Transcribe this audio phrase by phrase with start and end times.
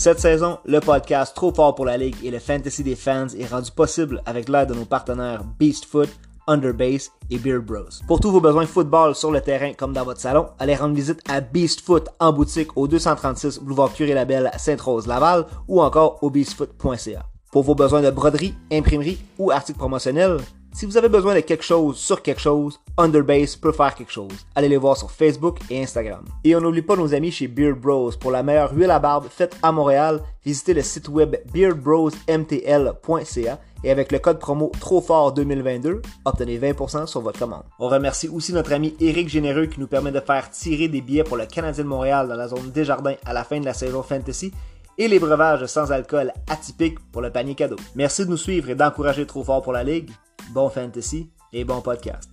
[0.00, 3.44] Cette saison, le podcast Trop fort pour la Ligue et le Fantasy des fans est
[3.44, 6.08] rendu possible avec l'aide de nos partenaires Beastfoot,
[6.46, 7.84] Underbase et Beard Bros.
[8.08, 11.20] Pour tous vos besoins football sur le terrain comme dans votre salon, allez rendre visite
[11.28, 17.26] à Beastfoot en boutique au 236 boulevard Curie-Labelle Sainte-Rose-Laval ou encore au beastfoot.ca.
[17.52, 20.38] Pour vos besoins de broderie, imprimerie ou articles promotionnels,
[20.72, 24.30] si vous avez besoin de quelque chose sur quelque chose, Underbase peut faire quelque chose.
[24.54, 26.24] Allez les voir sur Facebook et Instagram.
[26.44, 28.10] Et on n'oublie pas nos amis chez Beard Bros.
[28.20, 33.90] Pour la meilleure huile à barbe faite à Montréal, visitez le site web beardbrosmtl.ca et
[33.90, 37.64] avec le code promo TROFORT 2022, obtenez 20% sur votre commande.
[37.78, 41.24] On remercie aussi notre ami Eric Généreux qui nous permet de faire tirer des billets
[41.24, 44.02] pour le Canadien de Montréal dans la zone Desjardins à la fin de la saison
[44.02, 44.52] Fantasy
[45.00, 47.76] et les breuvages sans alcool atypiques pour le panier cadeau.
[47.94, 50.10] Merci de nous suivre et d'encourager Trop Fort pour la Ligue
[50.52, 52.28] bon fantasy et bon podcast.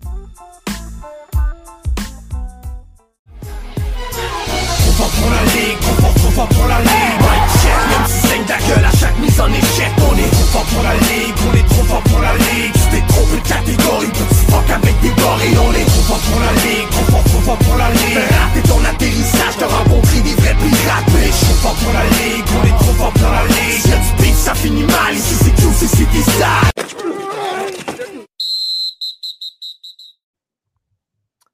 [8.08, 9.92] Si saigne ta gueule à chaque mise en échec.
[10.10, 12.74] On est trop fort pour la ligue, on est trop fort pour la ligue.
[12.74, 15.58] Tu t'es trompé de catégorie, petit fuck avec des gorilles.
[15.60, 18.18] On est trop fort pour la ligue, trop fort, trop fort pour la ligue.
[18.18, 21.10] Rater ton atterrissage, t'as rencontré des vrais pirates.
[21.14, 23.86] Mais je suis fort pour la ligue, on est trop fort pour la ligue.
[23.86, 26.72] Y'a du beef, ça finit mal, ici c'est tout, c'est c'était sale.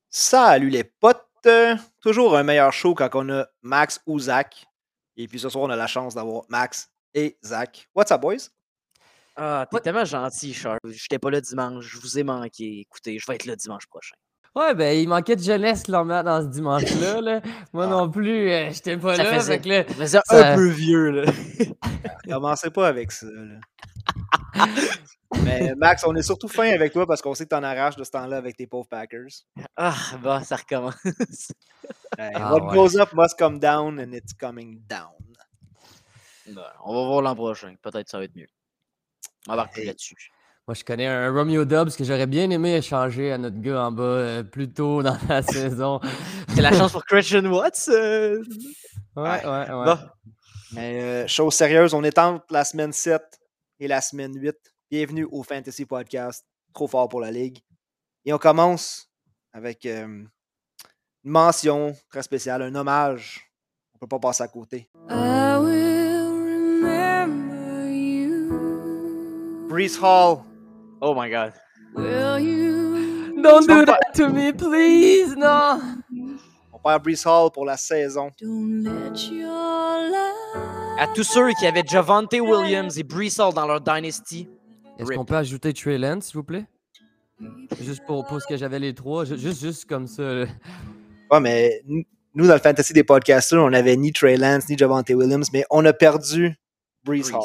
[0.10, 1.20] Salut les potes!
[2.02, 4.68] Toujours un meilleur show quand on a Max ou Zach.
[5.18, 7.88] Et puis ce soir, on a la chance d'avoir Max et Zach.
[7.96, 8.50] What's up, boys?
[9.36, 10.80] Ah, t'es tellement gentil, Charles.
[10.90, 11.86] J'étais pas là dimanche.
[11.86, 12.82] Je vous ai manqué.
[12.82, 14.16] Écoutez, je vais être là dimanche prochain.
[14.56, 17.22] Ouais, ben, il manquait de jeunesse là, dans ce dimanche-là.
[17.22, 17.42] Là.
[17.74, 19.34] Moi non plus, euh, j'étais pas Ça là.
[19.40, 21.32] faisait- fait que là, Ça faisait ça- un peu vieux, là.
[22.30, 23.26] Commencez pas avec ça.
[23.32, 23.56] là.
[25.44, 28.04] Mais Max, on est surtout fin avec toi parce qu'on sait que t'en arraches de
[28.04, 29.28] ce temps-là avec tes pauvres Packers.
[29.76, 30.96] Ah, bon, ça recommence.
[32.18, 32.74] Hey, Ah, what ouais.
[32.76, 35.10] goes up must come down and it's coming down.
[36.48, 37.76] Bon, on va voir l'an prochain.
[37.82, 38.48] Peut-être ça va être mieux.
[39.48, 39.86] On va Hey.
[39.86, 40.16] là-dessus.
[40.68, 43.92] moi, je connais un Romeo Dobbs que j'aurais bien aimé échanger à notre gars en
[43.92, 46.00] bas euh, plus tôt dans la saison.
[46.50, 47.90] C'est la chance pour Christian Watts.
[47.90, 48.44] euh.
[49.16, 49.86] Ouais, ouais, ouais.
[49.86, 49.98] Bon.
[50.74, 53.22] Mais euh, chose sérieuse, on est entre la semaine 7
[53.80, 54.56] et la semaine 8.
[54.94, 57.58] Bienvenue au Fantasy Podcast, trop fort pour la Ligue.
[58.26, 59.10] Et on commence
[59.52, 60.30] avec euh, une
[61.24, 63.50] mention très spéciale, un hommage.
[63.96, 64.88] On peut pas passer à côté.
[65.10, 69.68] I will remember you.
[69.68, 70.44] Brees Hall,
[71.02, 71.54] Oh my god.
[71.96, 73.42] Will you?
[73.42, 75.36] Don't do that to me, please!
[75.36, 75.82] Non!
[76.72, 78.30] on perd Brees Hall pour la saison.
[78.40, 81.00] Don't let your light.
[81.00, 84.48] À tous ceux qui avaient Javante Williams et Brees Hall dans leur Dynasty.
[85.00, 86.66] Est-ce qu'on peut ajouter Trey Lance, s'il vous plaît?
[87.82, 90.46] Juste pour, pour ce que j'avais les trois, ju- juste, juste comme ça.
[91.32, 95.10] Ouais, mais nous, dans le fantasy des podcasters, on n'avait ni Trey Lance ni Javante
[95.10, 96.56] Williams, mais on a perdu
[97.04, 97.32] Brees.
[97.34, 97.42] Hall.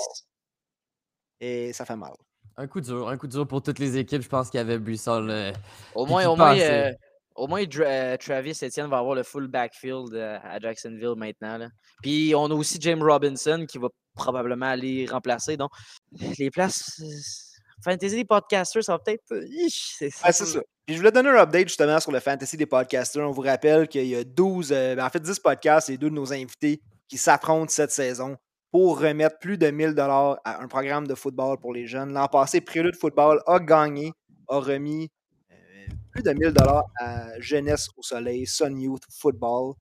[1.41, 2.13] Et ça fait mal.
[2.57, 4.23] Un coup dur, un coup dur pour toutes les équipes.
[4.23, 5.31] Je pense qu'il y avait Brissol.
[5.31, 5.53] euh,
[5.95, 6.91] Au moins, qui au moins, passait.
[6.91, 6.93] euh,
[7.37, 11.57] au moins euh, Travis Etienne va avoir le full backfield euh, à Jacksonville maintenant.
[11.59, 11.69] là.
[12.03, 13.89] Puis on a aussi James Robinson qui va
[14.19, 15.57] probablement aller remplacer.
[15.57, 15.71] Donc,
[16.39, 17.01] les places.
[17.03, 17.07] euh,
[17.85, 19.23] Fantasy des podcasters, ça va peut-être.
[19.33, 20.45] euh, c'est Ah, ça.
[20.85, 23.23] Puis je voulais donner un update justement sur le fantasy des podcasters.
[23.29, 26.11] On vous rappelle qu'il y a 12, euh, ben, en fait 10 podcasts et deux
[26.11, 28.37] de nos invités qui s'affrontent cette saison
[28.73, 32.13] pour remettre plus de 1000 dollars à un programme de football pour les jeunes.
[32.13, 34.13] L'an passé, Prélude Football a gagné,
[34.49, 35.09] a remis
[35.53, 35.55] euh,
[36.11, 39.75] plus de 1000 dollars à Jeunesse au Soleil, Sun Youth Football.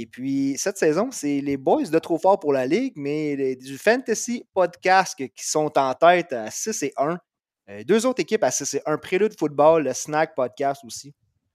[0.00, 3.76] Et puis, cette saison, c'est les boys de trop fort pour la Ligue, mais du
[3.76, 7.18] Fantasy Podcast qui sont en tête à 6 et 1.
[7.68, 8.96] Euh, deux autres équipes à 6 et 1.
[8.98, 11.12] Prélude Football, le Snack Podcast aussi.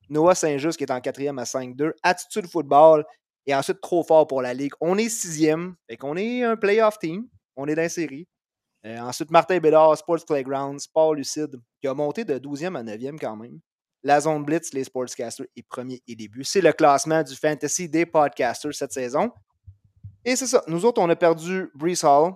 [0.10, 1.94] Noah Saint-Just qui est en quatrième à 5-2.
[2.04, 3.06] Attitude Football
[3.48, 4.74] et ensuite trop fort pour la Ligue.
[4.82, 5.76] On est sixième.
[5.90, 7.26] Fait qu'on est un playoff team.
[7.56, 8.28] On est dans la série.
[8.86, 13.18] Euh, ensuite, Martin Bédard, Sports Playground, Sport Lucide, qui a monté de 12e à 9e
[13.18, 13.62] quand même.
[14.04, 16.44] La zone Blitz, les Sportscasters est premier et début.
[16.44, 19.32] C'est le classement du fantasy des podcasters cette saison.
[20.26, 20.62] Et c'est ça.
[20.68, 22.34] Nous autres, on a perdu Brees Hall.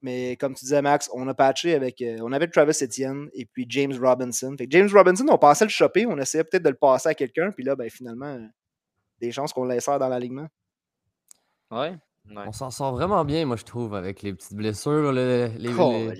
[0.00, 2.00] Mais comme tu disais, Max, on a patché avec.
[2.02, 4.54] euh, on avait Travis Etienne et puis James Robinson.
[4.56, 6.06] Fait que James Robinson, on pensait le choper.
[6.06, 7.50] On essayait peut-être de le passer à quelqu'un.
[7.50, 8.46] Puis là, ben, finalement, euh,
[9.20, 10.46] des chances qu'on le laisse faire dans l'alignement.
[11.72, 11.96] Ouais.
[12.30, 12.44] ouais.
[12.46, 16.10] On s'en sort vraiment bien, moi, je trouve, avec les petites blessures, le- les, Oh,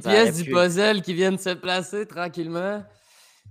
[0.00, 2.82] pièces du pu- puzzle qui viennent se placer tranquillement.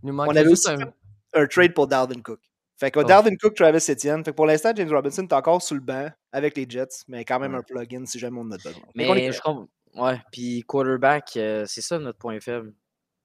[0.03, 0.93] Il nous manque avait juste aussi un...
[1.41, 2.39] Un trade pour Dalvin Cook.
[2.79, 3.03] Fait que Oh.
[3.03, 4.23] Dalvin Cook, Travis Etienne.
[4.23, 7.23] Fait que pour l'instant, James Robinson est encore sous le banc avec les Jets, mais
[7.25, 7.59] quand même Ouais.
[7.59, 8.81] un plugin si jamais on en a besoin.
[8.95, 9.67] Mais je comprends.
[9.95, 12.73] Ouais, puis quarterback, euh, c'est ça notre point faible.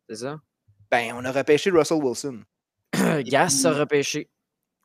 [0.09, 0.39] C'est ça?
[0.91, 2.43] Ben, on a repêché Russell Wilson.
[3.25, 4.29] Gas a repêché.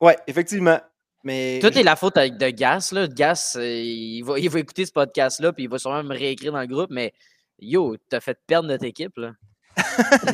[0.01, 0.79] Ouais, effectivement.
[1.23, 2.89] Mais Tout est la faute avec de Gas.
[2.93, 3.07] Là.
[3.07, 6.53] Gas, euh, il va, il va écouter ce podcast-là, puis il va sûrement me réécrire
[6.53, 7.13] dans le groupe, mais
[7.59, 9.17] yo, t'as fait perdre notre équipe.
[9.17, 9.33] Là.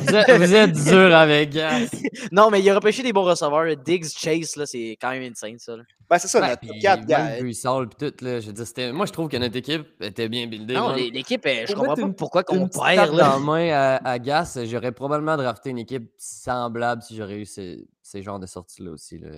[0.02, 1.88] Vous êtes, vous êtes dur avec Gas.
[2.32, 3.76] Non, mais il a repêché des bons receveurs.
[3.76, 5.76] Diggs, Chase, là, c'est quand même insane, ça.
[5.76, 5.82] là.
[6.08, 7.28] ben, c'est ça, Ouais, notre puis top 4 gars.
[7.42, 7.60] pis
[7.98, 10.74] tout, là, je c'était- moi je trouve que notre équipe était bien buildée.
[10.74, 13.14] Non, l'é- l'équipe, elle- je comprends pas une- pourquoi qu'on perd.
[13.14, 13.24] Là.
[13.28, 17.44] dans la main à, à Gas, j'aurais probablement drafté une équipe semblable si j'aurais eu
[17.46, 19.18] ces, ces genres de sorties-là aussi.
[19.18, 19.28] là.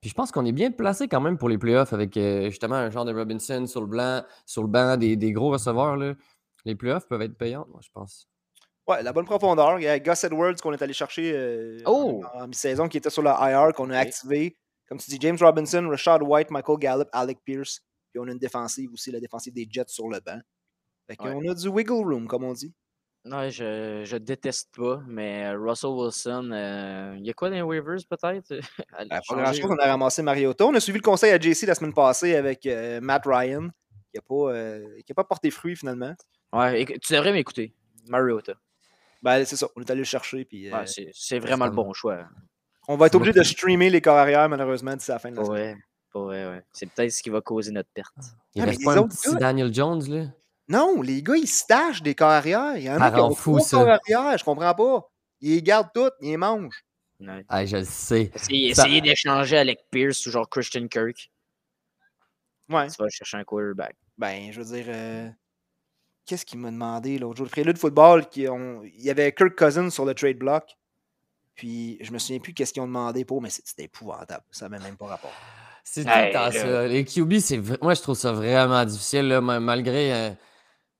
[0.00, 2.74] Puis je pense qu'on est bien placé quand même pour les playoffs avec euh, justement
[2.76, 5.96] un genre de Robinson sur le, blanc, sur le banc, des, des gros receveurs.
[5.96, 6.12] Là.
[6.66, 8.28] Les playoffs peuvent être payants, moi, je pense.
[8.86, 9.78] Ouais, la bonne profondeur.
[9.78, 12.22] Il y a Gus Edwards qu'on est allé chercher euh, Oh!
[12.34, 14.56] en, en mi-saison qui était sur la IR, qu'on a activé.
[14.88, 17.80] Comme tu dis, James Robinson, Rashad White, Michael Gallup, Alec Pierce.
[18.12, 20.38] Puis on a une défensive aussi, la défensive des Jets sur le banc.
[21.08, 22.74] Fait qu'on a du wiggle room, comme on dit.
[23.24, 27.62] Ouais, je, je déteste pas, mais Russell Wilson, euh, il y a quoi dans les
[27.62, 28.48] waivers peut-être?
[28.98, 30.66] Ben, pas grand-chose, on a ramassé Mariota.
[30.66, 33.68] On a suivi le conseil à JC la semaine passée avec euh, Matt Ryan,
[34.12, 36.14] qui n'a pas, euh, qui a pas porté fruit finalement.
[36.52, 37.74] Ouais, tu devrais m'écouter.
[38.08, 38.52] Mariota.
[39.24, 40.44] Ben, c'est ça, on est allé le chercher.
[40.44, 42.26] Puis, euh, Ouais, c'est- c'est vraiment le bon choix.
[42.88, 45.42] on va être obligé de streamer les corps arrière, malheureusement, d'ici la fin de la
[45.42, 45.52] saison.
[45.54, 45.74] Ouais,
[46.14, 46.62] ouais, ouais.
[46.72, 48.12] C'est peut-être ce qui va causer notre perte.
[48.54, 50.26] Il Ah, reste pas un petit gars- Daniel Jones, là?
[50.68, 52.76] Non, les gars, ils se tachent des corps arrière.
[52.76, 53.78] Il y en a Ça qui ont fou, ça.
[53.78, 55.10] corps arrière, je comprends pas.
[55.40, 56.84] Ils les gardent toutes, ils les mangent.
[57.20, 57.44] Ouais.
[57.48, 58.30] Ah, je le sais.
[58.34, 61.30] Essayez, Ça- essayez d'échanger avec Pierce ou genre Christian Kirk.
[62.68, 62.88] Ouais.
[62.88, 63.94] Tu vas chercher un quarterback.
[64.18, 65.28] Ben, je veux dire, euh,
[66.26, 67.46] qu'est-ce qu'il m'a demandé l'autre jour?
[67.46, 68.82] Le prélude de football, qui ont...
[68.84, 70.64] il y avait Kirk Cousins sur le trade block.
[71.54, 74.42] Puis, je me souviens plus qu'est-ce qu'ils ont demandé pour, mais c'est- c'était épouvantable.
[74.50, 75.32] Ça n'avait même pas rapport.
[75.84, 76.86] C'est tout le temps ça.
[76.88, 80.30] Les QB, c'est moi je trouve ça vraiment difficile, là, malgré euh,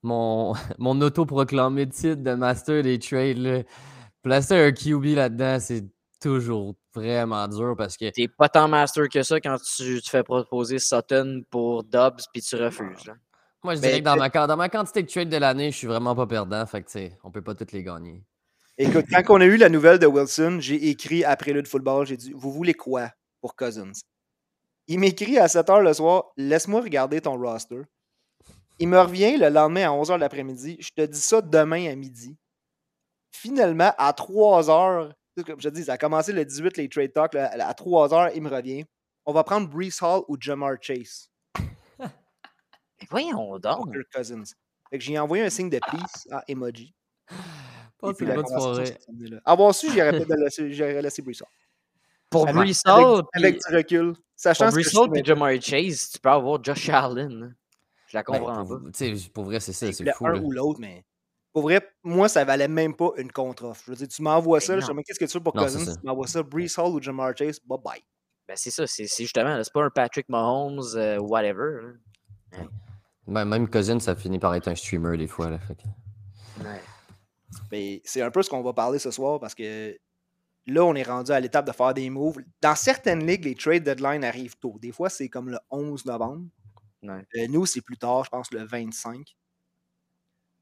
[0.02, 3.38] mon, mon autoproclamé titre de master des trades.
[3.38, 3.62] Là.
[4.22, 5.84] Placer un QB là-dedans, c'est
[6.20, 10.22] toujours vraiment dur parce que T'es pas tant master que ça quand tu te fais
[10.22, 13.06] proposer Sutton pour Dobbs puis tu refuses.
[13.06, 13.14] là.
[13.64, 15.86] Moi je dirais que dans ma, dans ma quantité de trades de l'année, je suis
[15.86, 16.64] vraiment pas perdant.
[16.66, 18.22] Fait que tu sais, on peut pas toutes les gagner.
[18.76, 22.16] Écoute, quand on a eu la nouvelle de Wilson, j'ai écrit à prélude football, j'ai
[22.16, 23.92] dit Vous voulez quoi pour Cousins?
[24.86, 27.82] Il m'écrit à 7 h le soir Laisse-moi regarder ton roster.
[28.78, 30.76] Il me revient le lendemain à 11 h l'après-midi.
[30.80, 32.36] Je te dis ça demain à midi.
[33.30, 35.12] Finalement, à 3 h,
[35.46, 37.34] comme je te dis, ça a commencé le 18, les trade talks.
[37.34, 38.84] à 3 h, il me revient.
[39.24, 41.30] On va prendre Brees Hall ou Jamar Chase
[43.10, 43.76] voyons donc.
[43.84, 44.42] pour Kirk Cousins.
[44.90, 46.94] Fait que j'ai envoyé un signe de peace à emoji.
[47.32, 48.98] Et une la bonne soirée.
[49.44, 51.48] Avoir su, j'aurais peut-être laissé, j'aurais laissé Brees Hall.
[52.30, 54.14] Pour Avec- Brees avec, Hall, avec puis- du recul.
[54.36, 57.54] Sachant pour trouvais- puis Jamar Chase, tu peux avoir Josh Allen.
[58.08, 58.90] Je la Ben, comprends pour, pas.
[59.32, 60.26] pour vrai, c'est ça, c'est fou.
[60.26, 60.40] un là.
[60.40, 61.04] ou l'autre, mais
[61.52, 63.82] pour vrai, moi, ça valait même pas une contre-offre.
[63.86, 65.62] Je veux dire, tu m'envoies ça, Mais je dis, qu'est-ce que tu veux pour Non,
[65.62, 65.84] Cousins?
[65.84, 65.94] ça.
[65.96, 68.02] Tu m'envoies ça, Brees Hall ou Jamar Chase, bye bye.
[68.46, 71.92] Ben, c'est ça, c'est c'est justement, là, c'est pas un Patrick Mahomes, euh, whatever.
[72.52, 72.68] Même,
[73.26, 75.50] même Cousin, ça finit par être un streamer des fois.
[75.50, 76.80] Là, fait que- Ouais.
[77.70, 79.96] Mais c'est un peu ce qu'on va parler ce soir parce que
[80.66, 82.38] là, on est rendu à l'étape de faire des moves.
[82.60, 84.76] Dans certaines ligues, les trade deadline arrivent tôt.
[84.80, 86.46] Des fois, c'est comme le 11 novembre.
[87.02, 87.22] Ouais.
[87.36, 89.34] Euh, nous, c'est plus tard, je pense le 25.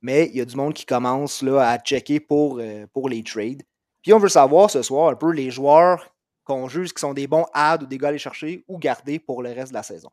[0.01, 3.23] Mais il y a du monde qui commence là, à checker pour, euh, pour les
[3.23, 3.63] trades.
[4.03, 6.13] Puis on veut savoir ce soir un peu les joueurs
[6.45, 9.21] qu'on juge qui sont des bons ads ou des gars à aller chercher ou garder
[9.21, 10.11] pour le reste de la saison.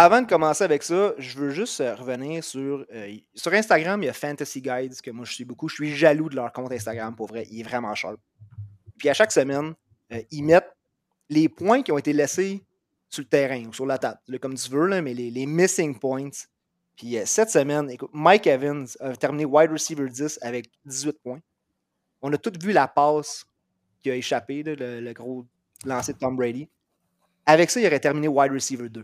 [0.00, 2.86] Avant de commencer avec ça, je veux juste euh, revenir sur.
[2.94, 5.68] euh, sur Instagram, il y a Fantasy Guides, que moi je suis beaucoup.
[5.68, 7.48] Je suis jaloux de leur compte Instagram, pour vrai.
[7.50, 8.20] Il est vraiment sharp.
[8.96, 9.74] Puis à chaque semaine,
[10.12, 10.72] euh, ils mettent
[11.28, 12.64] les points qui ont été laissés
[13.08, 16.30] sur le terrain ou sur la table, comme tu veux, là, mais les, missing points.
[16.94, 21.40] Puis cette semaine, écoute, Mike Evans a terminé wide receiver 10 avec 18 points.
[22.22, 23.44] On a tous vu la passe
[24.00, 25.44] qui a échappé, le, le gros
[25.84, 26.68] lancer de Tom Brady.
[27.46, 29.02] Avec ça, il aurait terminé wide receiver 2.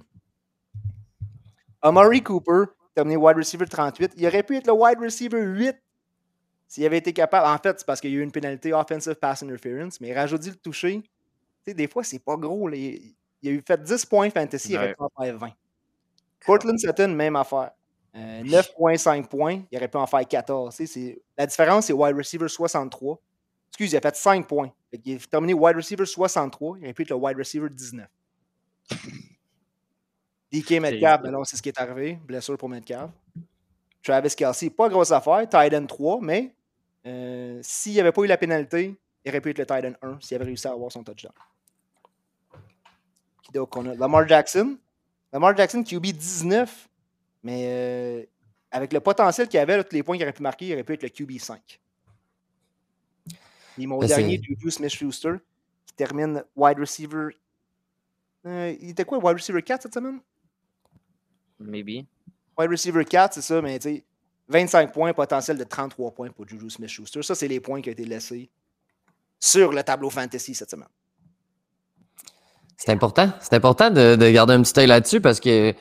[1.85, 2.65] Amari Cooper,
[2.95, 4.15] terminé wide receiver 38.
[4.17, 5.77] Il aurait pu être le wide receiver 8
[6.67, 7.47] s'il avait été capable.
[7.47, 10.49] En fait, c'est parce qu'il y a eu une pénalité offensive pass interference, mais rajouter
[10.51, 11.03] le toucher,
[11.67, 12.69] des fois, c'est pas gros.
[12.69, 12.77] là.
[12.77, 15.51] Il, il a eu fait 10 points fantasy, il aurait pu en faire 20.
[16.47, 17.71] Portland Sutton, même affaire.
[18.17, 20.75] Euh, 9,5 points, il aurait pu en faire 14.
[20.77, 23.19] Tu sais, c'est- La différence, c'est wide receiver 63.
[23.69, 24.73] Excuse, il a fait 5 points.
[24.91, 28.09] Fait il a terminé wide receiver 63, il aurait pu être le wide receiver 19.
[30.61, 32.19] DK Metcalf, ben non, c'est ce qui est arrivé.
[32.25, 33.11] Blessure pour Metcalf.
[34.03, 35.49] Travis Kelsey, pas grosse affaire.
[35.49, 36.55] Titan 3, mais
[37.07, 38.95] euh, s'il n'y avait pas eu la pénalité,
[39.25, 41.33] il aurait pu être le Titan 1 s'il avait réussi à avoir son touchdown.
[43.53, 43.95] D'autre qu'on a?
[43.95, 44.79] Lamar Jackson.
[45.33, 46.89] Lamar Jackson, QB 19,
[47.43, 48.25] mais euh,
[48.71, 50.85] avec le potentiel qu'il avait, là, tous les points qu'il aurait pu marquer, il aurait
[50.85, 51.81] pu être le QB 5.
[53.79, 55.35] Et mon Ben, dernier, Juju Smith-Schuster,
[55.87, 57.29] qui termine wide receiver
[58.47, 60.21] Euh, il était quoi, wide receiver 4 cette semaine?
[61.67, 62.07] Maybe.
[62.59, 64.05] Wide receiver 4, c'est ça, mais tu sais,
[64.49, 67.23] 25 points, potentiel de 33 points pour Juju Smith-Schuster.
[67.23, 68.51] Ça, c'est les points qui ont été laissés
[69.41, 70.89] sur le tableau fantasy cette semaine.
[72.77, 73.33] C'est important.
[73.41, 75.75] C'est important de, de garder un petit œil là-dessus parce que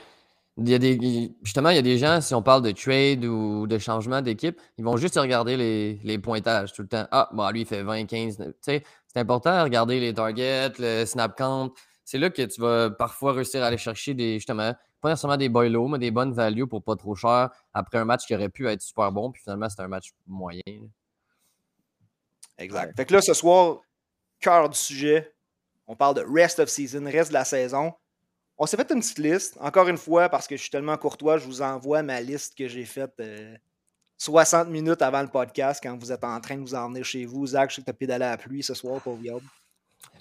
[0.58, 3.25] il y a des, justement, il y a des gens, si on parle de trade
[3.25, 7.08] ou de changement d'équipe, ils vont juste regarder les, les pointages tout le temps.
[7.12, 8.38] Ah, bon, lui, il fait 20, 15.
[8.38, 11.72] Tu sais, c'est important de regarder les targets, le snap count.
[12.06, 15.50] C'est là que tu vas parfois réussir à aller chercher des, justement, pas nécessairement des
[15.50, 18.48] boy low, mais des bonnes values pour pas trop cher après un match qui aurait
[18.48, 19.32] pu être super bon.
[19.32, 20.62] Puis finalement, c'est un match moyen.
[22.58, 22.96] Exact.
[22.96, 23.82] Fait que là, ce soir,
[24.40, 25.34] cœur du sujet,
[25.88, 27.94] on parle de rest of season, reste de la saison.
[28.58, 29.58] On s'est fait une petite liste.
[29.60, 32.70] Encore une fois, parce que je suis tellement courtois, je vous envoie ma liste que
[32.70, 33.58] j'ai faite euh,
[34.20, 37.26] 60 minutes avant le podcast quand vous êtes en train de vous en venir chez
[37.26, 37.46] vous.
[37.46, 39.20] Zach, je sais que tu as pédalé à la pluie ce soir, pauvre.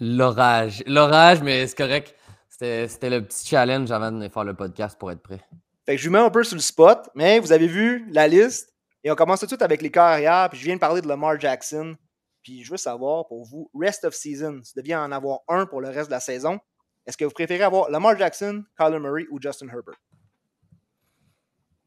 [0.01, 0.83] L'orage.
[0.87, 2.17] L'orage, mais c'est correct.
[2.59, 5.41] C'était le petit challenge avant de faire le podcast pour être prêt.
[5.87, 8.29] Fait que je vous mets un peu sur le spot, mais vous avez vu la
[8.29, 8.73] liste.
[9.03, 10.49] Et on commence tout de suite avec les carrières.
[10.51, 11.97] Puis je viens de parler de Lamar Jackson.
[12.43, 15.65] Puis je veux savoir pour vous, rest of season, si vous deviez en avoir un
[15.65, 16.61] pour le reste de la saison,
[17.07, 20.01] est-ce que vous préférez avoir Lamar Jackson, Kyler Murray ou Justin Herbert?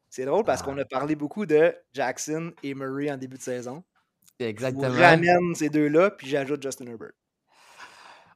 [0.10, 3.84] C'est drôle parce qu'on a parlé beaucoup de Jackson et Murray en début de saison.
[4.40, 4.90] Je vous Exactement.
[4.90, 7.12] ramène ces deux-là, puis j'ajoute Justin Herbert.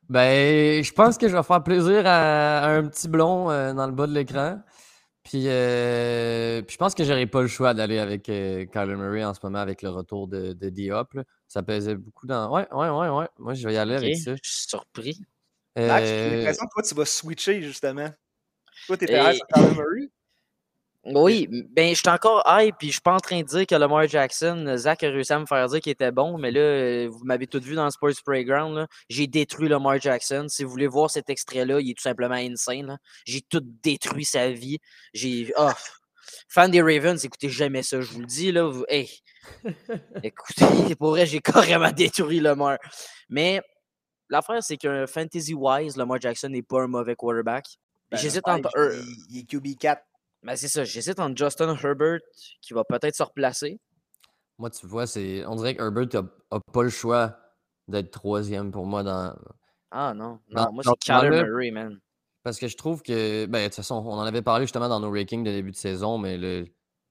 [0.10, 3.86] Ben, je pense que je vais faire plaisir à, à un petit blond euh, dans
[3.86, 4.60] le bas de l'écran.
[5.24, 9.24] Puis, euh, puis je pense que j'aurais pas le choix d'aller avec euh, Kyler Murray
[9.24, 11.14] en ce moment avec le retour de, de Diop.
[11.14, 11.24] là.
[11.48, 12.52] Ça pesait beaucoup dans.
[12.52, 13.28] Ouais, ouais, ouais, ouais.
[13.38, 14.34] Moi, je vais y aller avec ça.
[14.36, 15.22] Je suis surpris.
[15.78, 18.10] Max, j'ai Euh, l'impression que toi, tu vas switcher, justement.
[18.88, 20.10] Toi, t'es Et- sur Kyler Murray?
[21.06, 23.74] Oui, ben, je suis encore hype, puis je suis pas en train de dire que
[23.74, 27.08] Lamar Jackson, Zach a réussi à me faire dire qu'il était bon, mais là, euh,
[27.10, 28.76] vous m'avez tout vu dans le Sports Playground.
[28.76, 28.88] là.
[29.10, 30.48] J'ai détruit Lamar Jackson.
[30.50, 32.86] Si vous voulez voir cet extrait-là, il est tout simplement insane.
[32.88, 32.98] là.
[33.26, 34.78] J'ai tout détruit sa vie.
[35.14, 35.54] J'ai.
[35.58, 35.72] Oh,
[36.50, 38.52] fan des Ravens, écoutez jamais ça, je vous le dis.
[38.52, 39.10] Là, vous- hey.
[40.24, 42.78] Écoutez, pour vrai, j'ai carrément détruit Lamar.
[43.30, 43.62] Mais
[44.30, 47.66] l'affaire, c'est qu'un fantasy-wise, Lamar Jackson n'est pas un mauvais quarterback.
[48.12, 48.70] Ben, J'hésite entre.
[49.30, 49.98] il, il est QB4.
[50.44, 52.20] Ben, c'est ça, j'hésite entre Justin Herbert,
[52.62, 53.80] qui va peut-être se replacer.
[54.58, 55.46] moi, tu vois, c'est.
[55.46, 56.08] On dirait que Herbert
[56.52, 57.38] a, a pas le choix
[57.88, 59.36] d'être troisième pour moi dans.
[59.92, 62.00] Ah non, Dans- non, moi c'est ce Kyler Murray, man.
[62.44, 65.00] Parce que je trouve que, ben, de toute façon, on en avait parlé justement dans
[65.00, 66.66] nos rankings de début de saison, mais le,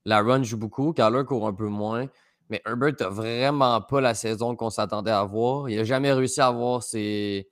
[0.05, 0.93] la run joue beaucoup.
[0.93, 2.07] Kyler court un peu moins.
[2.49, 5.69] Mais Herbert n'a vraiment pas la saison qu'on s'attendait à avoir.
[5.69, 7.51] Il n'a jamais réussi à avoir ses,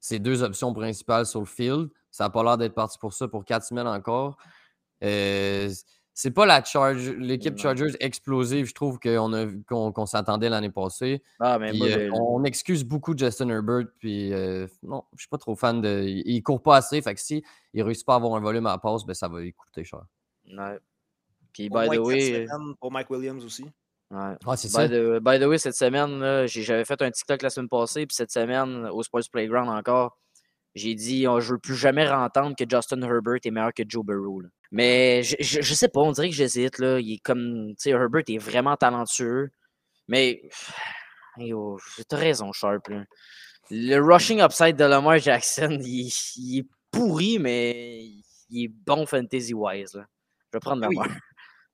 [0.00, 1.90] ses deux options principales sur le field.
[2.10, 4.38] Ça n'a pas l'air d'être parti pour ça pour quatre semaines encore.
[5.02, 5.70] Euh,
[6.14, 7.56] c'est pas la charge, l'équipe.
[7.56, 11.22] Chargers explosive, je trouve qu'on a vu- qu'on qu'on s'attendait l'année passée.
[11.40, 13.86] Ah, mais Puis, moi, euh, on excuse beaucoup Justin Herbert.
[13.98, 16.02] Puis euh, non, je suis pas trop fan de.
[16.06, 17.00] Il, court pas assez.
[17.00, 17.42] Fait que si
[17.72, 19.84] il réussit pas à avoir un volume à la passe, ben ça va lui coûter
[19.84, 20.02] cher.
[20.46, 20.78] Ouais.
[21.52, 22.46] Puis, by the way,
[22.80, 23.64] pour Mike Williams aussi.
[24.10, 24.34] ouais.
[24.46, 24.86] Ah, c'est ça.
[24.86, 28.06] By the, by the way, cette semaine, là, j'avais fait un TikTok la semaine passée,
[28.06, 30.18] puis cette semaine, au Sports Playground encore,
[30.74, 34.04] j'ai dit oh, je veux plus jamais entendre que Justin Herbert est meilleur que Joe
[34.04, 34.40] Burrow.
[34.40, 34.48] là.
[34.70, 36.78] Mais je, je, je sais pas, on dirait que j'hésite.
[36.78, 36.98] là.
[36.98, 39.50] Il est comme, tu sais, Herbert est vraiment talentueux.
[40.08, 40.42] Mais,
[41.36, 42.88] yo, t'as raison, Sharp.
[42.88, 43.04] là.
[43.70, 48.04] Le rushing upside de Lamar Jackson, il, il est pourri, mais
[48.50, 49.92] il est bon fantasy-wise.
[49.94, 49.98] Je
[50.56, 50.96] vais prendre Oui.
[50.96, 51.08] Lamar.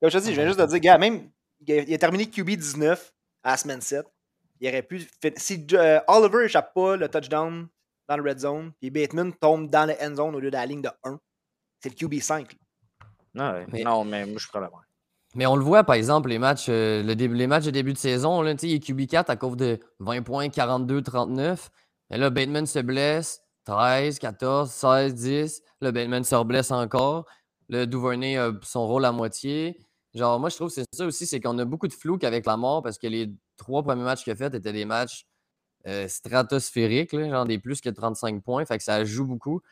[0.00, 1.30] Comme je te dis, je viens juste de dire, gars, même,
[1.66, 3.12] il a, terminé QB 19
[3.42, 4.04] à la semaine 7.
[4.60, 5.06] Il aurait pu.
[5.36, 7.68] Si euh, Oliver échappe pas le touchdown
[8.08, 10.66] dans le red zone, puis Bateman tombe dans le end zone au lieu de la
[10.66, 11.18] ligne de 1,
[11.80, 12.52] c'est le QB 5.
[12.52, 12.58] là.
[13.38, 13.66] Ah ouais.
[13.70, 14.82] Mais- Non, mais moi, je prends Lamar.
[15.34, 17.92] Mais on le voit, par exemple, les matchs, euh, le début, les matchs de début
[17.92, 21.68] de saison, là, tu sais, il est QB4 à cause de 20 points, 42, 39.
[22.10, 25.62] Et là, Bateman se blesse, 13, 14, 16, 10.
[25.82, 27.26] Là, Bateman se reblesse encore.
[27.68, 29.78] Le Duvernay a son rôle à moitié.
[30.14, 32.46] Genre, moi, je trouve que c'est ça aussi, c'est qu'on a beaucoup de flou avec
[32.46, 35.26] la mort parce que les trois premiers matchs qu'il a fait étaient des matchs
[35.86, 38.64] euh, stratosphériques, là, genre des plus que 35 points.
[38.66, 39.62] Fait que ça joue beaucoup.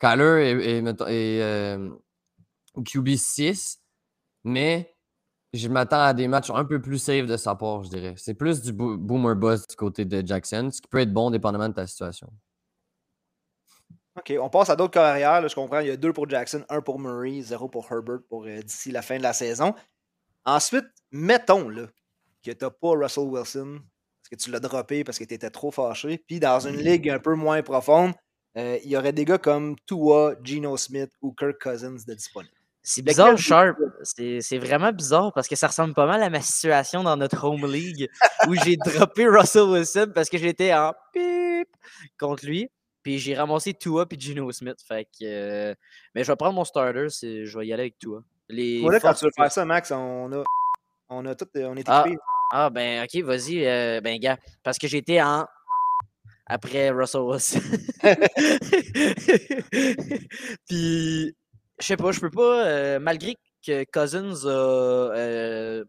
[0.00, 1.90] Kyler est, euh,
[2.84, 3.80] QB 6,
[4.44, 4.96] mais
[5.52, 8.14] je m'attends à des matchs un peu plus safe de sa part, je dirais.
[8.16, 11.30] C'est plus du bo- boomer bust du côté de Jackson, ce qui peut être bon
[11.30, 12.32] dépendamment de ta situation.
[14.16, 15.46] OK, on passe à d'autres carrières.
[15.48, 18.62] je comprends, il y a deux pour Jackson, un pour Murray, zéro pour Herbert euh,
[18.62, 19.74] d'ici la fin de la saison.
[20.44, 23.80] Ensuite, mettons que tu n'as pas Russell Wilson
[24.32, 26.22] que tu l'as droppé parce que tu étais trop fâché.
[26.26, 28.12] Puis dans une ligue un peu moins profonde,
[28.56, 32.54] euh, il y aurait des gars comme Tua, Geno Smith ou Kirk Cousins de disponibles.
[32.82, 33.78] C'est bizarre, Sharp.
[34.02, 37.70] C'est vraiment bizarre parce que ça ressemble pas mal à ma situation dans notre home
[37.70, 38.08] league
[38.48, 41.68] où j'ai droppé Russell Wilson parce que j'étais en pip
[42.18, 42.68] contre lui.
[43.04, 44.78] Puis j'ai ramassé Tua puis Geno Smith.
[44.86, 45.74] Fait que, euh,
[46.14, 47.06] mais je vais prendre mon starter.
[47.10, 48.22] Je vais y aller avec Tua.
[48.48, 50.42] Les Moi, là, quand tu veux faire ça, Max, on a.
[51.08, 51.46] On a tout.
[51.54, 52.04] On est Ah.
[52.54, 53.64] Ah, ben, ok, vas-y.
[53.66, 55.46] euh, ben, gars, parce que j'étais en.
[56.46, 57.60] Après Russell Wilson.
[60.68, 61.34] Puis,
[61.80, 62.66] je sais pas, je peux pas.
[62.66, 64.48] euh, malgré que Cousins a
[65.16, 65.84] euh,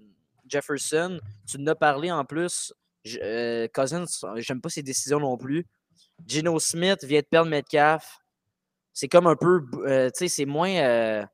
[0.48, 2.74] Jefferson, tu en as parlé en plus.
[3.04, 4.06] j- euh, Cousins,
[4.38, 5.66] j'aime pas ses décisions non plus.
[6.28, 8.20] Geno Smith vient de perdre Metcalf.
[8.94, 9.62] C'est comme un peu.
[9.74, 11.26] tu sais, c'est moins.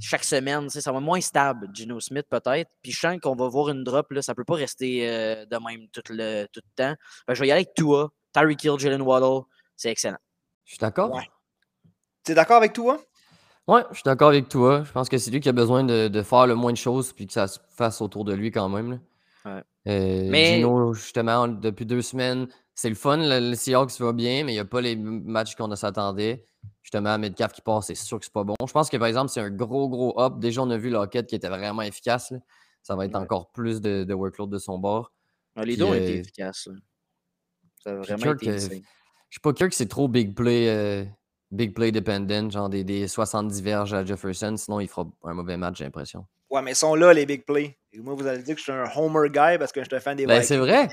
[0.00, 2.70] Chaque semaine, ça va moins stable, Geno Smith peut-être.
[2.82, 5.56] Puis je sens qu'on va voir une drop, là, ça peut pas rester euh, de
[5.56, 6.94] même tout le, tout le temps.
[7.28, 9.44] Je vais y aller avec Tua, Tyreek Hill, Jalen Waddle,
[9.76, 10.18] c'est excellent.
[10.64, 11.12] Je suis d'accord.
[11.14, 11.28] Ouais.
[12.24, 12.98] Tu es d'accord avec toi?
[13.66, 14.82] Ouais, je suis d'accord avec toi.
[14.84, 17.12] Je pense que c'est lui qui a besoin de, de faire le moins de choses
[17.12, 19.00] puis que ça se fasse autour de lui quand même.
[19.44, 19.62] Ouais.
[19.88, 23.16] Euh, Mais- Gino, justement, depuis deux semaines, c'est le fun.
[23.18, 26.46] Le, le Seahawks va bien, mais il n'y a pas les matchs qu'on s'attendait.
[26.82, 28.54] Justement, Metcalf qui passe, c'est sûr que c'est pas bon.
[28.66, 30.34] Je pense que par exemple, c'est un gros, gros up.
[30.38, 32.30] Déjà, on a vu Lockett qui était vraiment efficace.
[32.30, 32.38] là.
[32.82, 33.20] Ça va être Ouais.
[33.22, 35.12] encore plus de, de workload de son bord.
[35.56, 36.66] Ah, les deux ont euh, été efficaces.
[36.66, 36.74] là.
[37.82, 38.82] Ça a puis vraiment Kirk, été euh, insane.
[39.30, 41.04] Je suis pas sûr que c'est trop big play, euh,
[41.50, 44.54] big play dependent, genre des, des 70 verges à Jefferson.
[44.56, 46.26] Sinon, il fera un mauvais match, j'ai l'impression.
[46.50, 47.76] Ouais, mais ils sont là, les big plays.
[47.92, 49.96] Et moi, vous allez dire que je suis un homer guy parce que je suis
[49.96, 50.48] un fan des Ben, Vikings.
[50.48, 50.88] c'est vrai.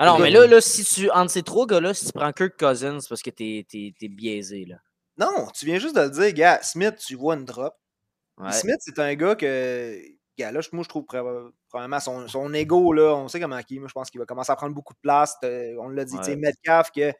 [0.00, 3.00] Non, mais là, là, si tu, entre ces trois gars-là, si tu prends Kirk Cousins,
[3.00, 4.76] c'est parce que t'es, t'es biaisé, là.
[5.18, 6.60] Non, tu viens juste de le dire, gars.
[6.62, 7.74] Smith, tu vois une drop.
[8.38, 8.52] Ouais.
[8.52, 10.00] Smith, c'est un gars que.
[10.38, 13.60] Gars, là, je- moi, je trouve proba- probablement son, son ego, là, on sait comment
[13.62, 13.78] qui.
[13.78, 15.36] Moi, je pense qu'il va commencer à prendre beaucoup de place.
[15.42, 16.36] On l'a dit, tu sais.
[16.36, 17.12] Metcalf, que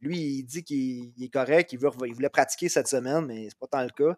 [0.00, 3.48] lui, il dit qu'il il est correct, il, veut, il voulait pratiquer cette semaine, mais
[3.48, 4.16] c'est pas tant le cas.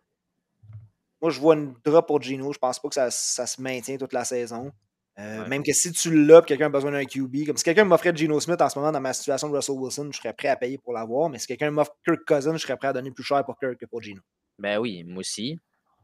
[1.23, 2.53] Moi, je vois une drop pour Gino.
[2.53, 4.71] Je pense pas que ça, ça se maintient toute la saison.
[5.18, 5.49] Euh, Ouais.
[5.49, 8.14] Même que si tu l'as, puis quelqu'un a besoin d'un QB, comme si quelqu'un m'offrait
[8.16, 10.56] Gino Smith en ce moment dans ma situation de Russell Wilson, je serais prêt à
[10.56, 11.28] payer pour l'avoir.
[11.30, 13.76] Mais si quelqu'un m'offre Kirk Cousins, je serais prêt à donner plus cher pour Kirk
[13.78, 14.21] que pour Gino.
[14.59, 15.59] Ben oui, moi aussi.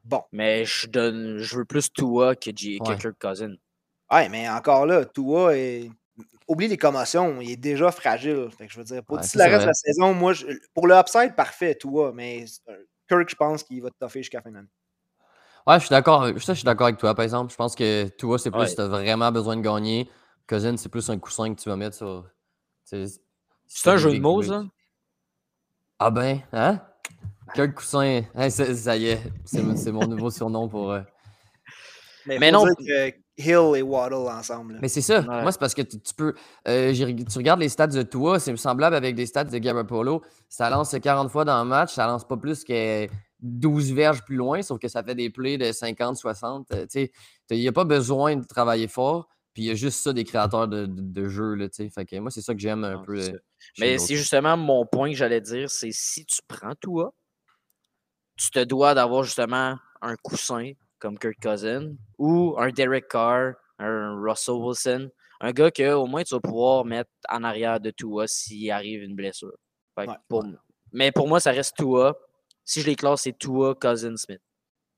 [0.05, 0.23] Bon.
[0.33, 2.94] Mais je donne, je veux plus Tua que, G- que.
[2.94, 3.57] Kirk Cousins.
[4.12, 5.90] Ouais, mais encore là, Tua est.
[6.46, 8.49] Oublie les commotions, il est déjà fragile.
[8.57, 10.87] Fait que je veux dire, pour Ouais, c'est reste de la saison, moi, je- pour
[10.87, 12.44] le upside, parfait, Tua, mais
[13.09, 14.68] Kirk, je pense qu'il va te toffer jusqu'à la fin de l'année.
[15.66, 16.23] Ouais, je suis d'accord.
[16.25, 17.51] avec- Ça, je suis d'accord avec toi, par exemple.
[17.53, 18.66] Je pense que toi, c'est plus Ouais.
[18.66, 20.09] si tu as vraiment besoin de gagner.
[20.49, 22.25] Cousin, c'est plus un coussin que tu vas mettre sur.
[22.85, 23.05] C'est
[23.87, 24.64] un des jeu de mots, ça?
[25.99, 26.81] Ah ben, hein?
[27.55, 28.23] Quel coussin?
[28.35, 30.92] Hey, ça, y est, c'est mon- nouveau surnom pour.
[30.92, 31.01] euh,
[32.27, 32.64] Mais, Mais non.
[32.64, 34.75] que Hill et Waddle ensemble.
[34.75, 34.79] là.
[34.83, 35.20] Mais c'est ça.
[35.20, 35.42] Ouais.
[35.42, 36.35] Moi, c'est parce que tu, tu peux.
[36.68, 40.23] euh, tu regardes les stats de toi, c'est semblable avec les stats de Garoppolo.
[40.49, 43.07] Ça lance 40 fois dans le match, ça lance pas plus que
[43.42, 46.70] 12 verges plus loin, sauf que ça fait des plays de 50, 60.
[46.72, 46.87] euh,
[47.50, 49.29] il n'y a pas besoin de travailler fort.
[49.53, 51.55] Puis il y a juste ça des créateurs de, de, de jeux.
[51.55, 53.18] Là, fait que moi, c'est ça que j'aime un peu.
[53.20, 53.33] euh,
[53.81, 57.12] Mais c'est justement mon point que j'allais dire, c'est si tu prends Tua,
[58.37, 64.20] tu te dois d'avoir justement un coussin comme Kirk Cousin ou un Derek Carr, un
[64.22, 68.26] Russell Wilson, un gars que au moins tu vas pouvoir mettre en arrière de Tua
[68.29, 69.57] s'il arrive une blessure.
[69.98, 70.16] Fait que Ouais.
[70.29, 70.61] pour moi-
[70.92, 72.16] Mais pour moi, ça reste Tua.
[72.71, 74.41] Si je les classe, c'est Tua, Cousin, Smith.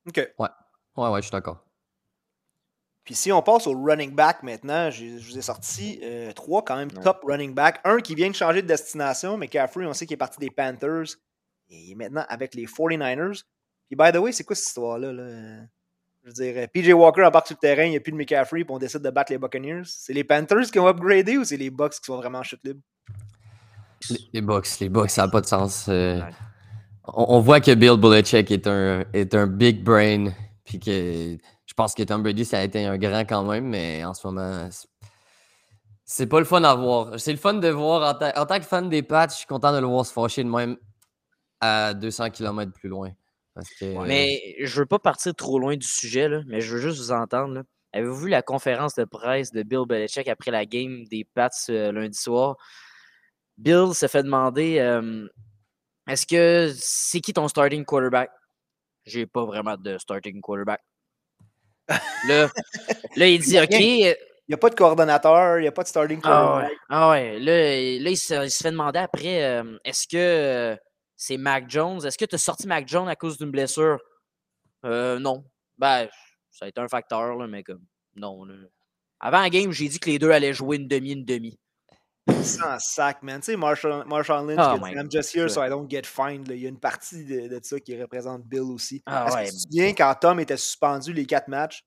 [0.07, 0.17] OK.
[0.39, 0.49] Ouais,
[0.97, 1.65] ouais, je suis d'accord.
[3.05, 6.77] Puis si on passe au running back maintenant, je vous ai sorti euh, trois quand
[6.77, 7.03] même Ouais.
[7.03, 7.81] top running back.
[7.85, 10.51] Un qui vient de changer de destination, mais Caffrey, on sait qu'il est parti des
[10.51, 11.17] Panthers.
[11.71, 13.43] Et il est maintenant avec les 49ers.
[13.89, 15.13] Puis by the way, c'est quoi cette histoire-là?
[15.13, 15.65] là?
[16.23, 18.65] Je veux dire, PJ Walker embarque sur le terrain, il n'y a plus de McCaffrey,
[18.65, 19.83] puis on décide de battre les Buccaneers.
[19.87, 22.61] C'est les Panthers qui ont upgradé ou c'est les Bucks qui sont vraiment en chute
[22.65, 22.81] libre?
[24.11, 25.87] Les, les box, les box, ça n'a pas de sens.
[25.89, 26.31] euh, Ouais.
[27.05, 30.33] On, voit que Bill Belichick est un, big brain.
[30.67, 34.27] Je pense que Tom Brady, ça a été un grand quand même, mais en ce
[34.27, 34.69] moment,
[36.05, 37.19] c'est- pas le fun à voir.
[37.19, 39.47] C'est le fun de voir, en, ta- en tant que fan des Pats, je suis
[39.47, 40.77] content de le voir se fâcher de même
[41.61, 43.11] à 200 km plus loin.
[44.07, 47.63] Mais je veux pas partir trop loin du sujet, mais je veux juste vous entendre.
[47.93, 51.93] Avez-vous vu la conférence de presse de Bill Belichick après la game des Pats euh,
[51.93, 52.57] lundi soir?
[53.59, 55.29] Bill s'est fait demander euh,
[56.09, 58.31] est-ce que c'est qui ton starting quarterback?
[59.05, 60.81] J'ai pas vraiment de starting quarterback.
[62.29, 62.49] Là,
[63.17, 63.69] là il dit OK.
[63.73, 64.17] Il
[64.49, 66.71] n'y a pas de coordonnateur, il n'y a pas de starting Ah quarterback.
[66.71, 67.39] ouais, ah ouais.
[67.39, 67.53] Là,
[68.03, 70.77] là, il, se, il se fait demander après euh, est-ce que euh,
[71.17, 72.05] c'est Mac Jones?
[72.05, 73.99] Est-ce que tu as sorti Mac Jones à cause d'une blessure?
[74.85, 75.45] Euh, Non.
[75.79, 76.09] Ben,
[76.51, 77.83] ça a été un facteur, là, mais comme,
[78.17, 78.45] non.
[78.45, 78.55] là.
[79.21, 81.59] Avant la game, j'ai dit que les deux allaient jouer une demi, une demi.
[82.43, 83.41] Sans sac, man.
[83.41, 86.49] Tu sais, Marshall, Marshall Lynch, Oh dit, I'm just here so I don't get fined.
[86.49, 86.55] là.
[86.55, 89.03] Il y a une partie de, de ça qui représente Bill aussi.
[89.07, 89.45] Ah Est-ce ouais.
[89.45, 91.85] que tu te souviens quand Tom était suspendu les quatre matchs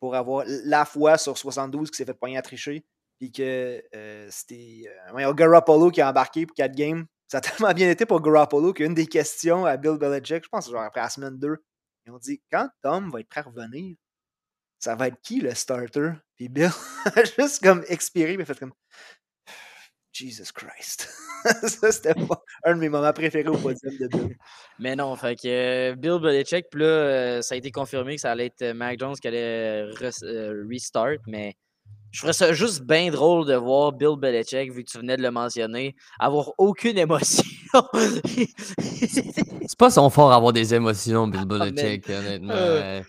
[0.00, 2.84] pour avoir la fois sur 72 qui s'est fait pogner à tricher,
[3.18, 7.72] puis que euh, c'était euh, Garoppolo qui a embarqué pour quatre games, Ça a tellement
[7.72, 11.10] bien été pour Garoppolo qu'une des questions à Bill Belichick, je pense genre après la
[11.10, 11.56] semaine 2,
[12.06, 13.94] ils ont dit quand Tom va être prêt à revenir,
[14.78, 16.12] ça va être qui le starter?
[16.36, 16.70] Puis Bill
[17.14, 18.72] a juste comme expiré, mais fait comme
[20.12, 21.08] Jesus Christ.
[21.68, 24.36] ça, c'était pas un de mes moments préférés au podium de Bill.
[24.78, 28.20] Mais non, fait que euh, Bill Belichick, puis là, euh, ça a été confirmé que
[28.20, 31.54] ça allait être euh, Mac Jones qui allait re- restart, mais
[32.10, 35.22] je ferais ça juste bien drôle de voir Bill Belichick, vu que tu venais de
[35.22, 37.44] le mentionner, avoir aucune émotion.
[38.80, 41.70] C'est pas son fort avoir des émotions, Bill man.
[41.70, 42.52] Belichick, honnêtement.
[42.54, 43.02] Euh.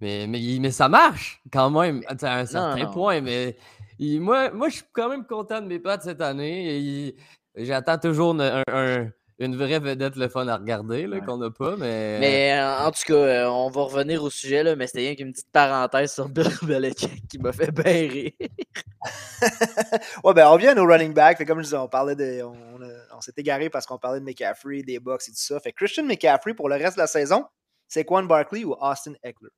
[0.00, 2.90] Mais, mais, il- mais ça marche quand même à un certain non.
[2.92, 3.20] point.
[3.22, 3.56] Mais
[3.98, 6.74] il- moi, moi, je suis quand même content de mes pattes cette année.
[6.74, 7.14] et il-
[7.58, 11.22] J'attends toujours une, un- un- une vraie vedette le fun à regarder là, Ouais.
[11.24, 11.76] qu'on n'a pas.
[11.76, 15.00] Mais, mais euh, en tout cas, euh, on va revenir au sujet, là, mais c'était
[15.00, 18.32] rien qu'une petite parenthèse sur Bill Belichick qui m'a fait bien rire.
[20.24, 21.38] ouais, ben, on revient au running back.
[21.38, 22.42] Fait comme je disais, on parlait de.
[22.42, 25.58] On, s'est égaré parce qu'on parlait de McCaffrey, des Bucks et tout ça.
[25.60, 27.44] Fait que Christian McCaffrey, pour le reste de la saison,
[27.88, 29.48] c'est Quan Barkley ou Austin Eckler?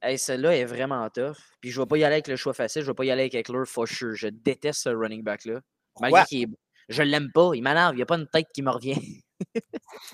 [0.00, 1.36] Hey, celle-là est vraiment tough.
[1.60, 3.22] Puis je vais pas y aller avec le choix facile, je vais pas y aller
[3.22, 4.14] avec Eckler for sure.
[4.14, 5.60] Je déteste ce running back-là.
[6.00, 6.48] Malgré qu'il est...
[6.88, 8.98] Je l'aime pas, il m'énerve, il n'y a pas une tête qui me revient.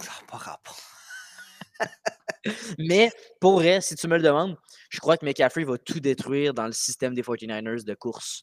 [0.00, 0.76] Ça pas rapport.
[2.78, 4.56] Mais pour vrai, si tu me le demandes,
[4.90, 8.42] je crois que McCaffrey va tout détruire dans le système des 49ers de course.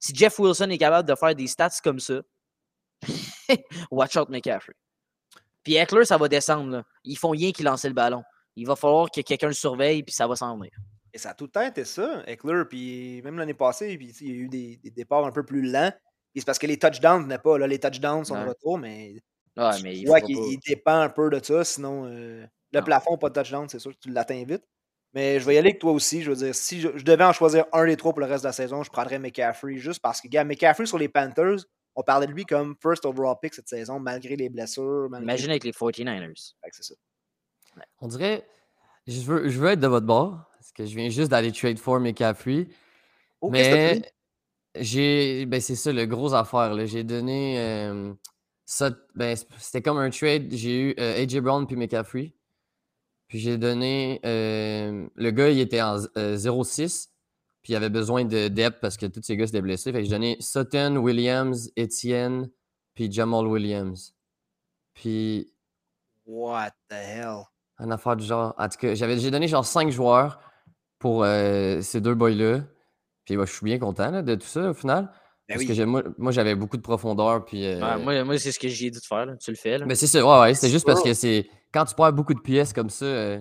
[0.00, 2.20] Si Jeff Wilson est capable de faire des stats comme ça,
[3.90, 4.74] watch out McCaffrey.
[5.62, 6.70] Puis Eckler, ça va descendre.
[6.70, 6.84] Là.
[7.04, 8.22] Ils font rien qu'ils lancent le ballon.
[8.58, 10.72] Il va falloir que quelqu'un le surveille, puis ça va s'en venir.
[11.14, 12.64] Et ça a tout le temps été ça, Eckler.
[12.68, 15.62] Puis même l'année passée, puis, il y a eu des, des départs un peu plus
[15.62, 15.92] lents.
[16.32, 17.56] Puis c'est parce que les touchdowns venaient pas.
[17.58, 18.48] Là, les touchdowns sont de Ouais.
[18.48, 19.14] retour, mais
[19.56, 21.64] Ouais, tu mais il vois qu'il dépend un peu de ça.
[21.64, 22.84] Sinon, euh, le Non.
[22.84, 24.62] plafond, pas de touchdown, c'est sûr que tu l'atteins vite.
[25.14, 26.22] Mais je vais y aller avec toi aussi.
[26.22, 28.44] Je veux dire, si je, je devais en choisir un des trois pour le reste
[28.44, 31.64] de la saison, je prendrais McCaffrey juste parce que, gars, McCaffrey sur les Panthers,
[31.96, 35.08] on parlait de lui comme first overall pick cette saison, malgré les blessures.
[35.10, 35.24] Malgré...
[35.24, 36.52] Imagine avec les 49ers.
[36.62, 36.94] Fait que c'est ça.
[38.00, 38.46] On dirait,
[39.06, 41.78] je veux, je veux être de votre bord, parce que je viens juste d'aller trade
[41.78, 42.68] for McCaffrey.
[43.40, 44.02] Oh, mais
[44.74, 46.74] j'ai, ben c'est ça, le gros affaire.
[46.74, 46.86] là.
[46.86, 48.12] J'ai donné euh,
[48.64, 50.48] ça, ben, c'était comme un trade.
[50.52, 52.34] J'ai eu euh, AJ Brown puis McCaffrey.
[53.28, 57.10] Puis j'ai donné, euh, le gars, il était en z- euh, 0-6,
[57.62, 59.92] puis il avait besoin de depth parce que tous ces gars s'étaient blessés.
[59.92, 62.50] Fait que j'ai donné Sutton, Williams, Etienne,
[62.94, 64.14] puis Jamal Williams.
[64.94, 65.52] Puis
[66.26, 67.42] What the hell?
[67.78, 68.54] Un affaire du genre.
[68.58, 70.40] En tout cas, j'avais, j'ai donné genre 5 joueurs
[70.98, 72.60] pour euh, ces deux boys-là.
[73.24, 75.04] Puis ouais, je suis bien content là, de tout ça au final.
[75.48, 75.66] Ben parce oui.
[75.68, 77.44] que j'ai- moi, moi, j'avais beaucoup de profondeur.
[77.44, 79.24] Puis, euh, Ouais, moi, moi c'est ce que j'ai dit de faire.
[79.26, 79.36] là.
[79.36, 79.78] Tu le fais.
[79.78, 79.86] Là.
[79.86, 80.54] Mais c'est ça, ouais, ouais.
[80.54, 81.48] C'est juste parce que c'est.
[81.72, 83.38] Quand tu perds beaucoup de pièces comme ça, euh,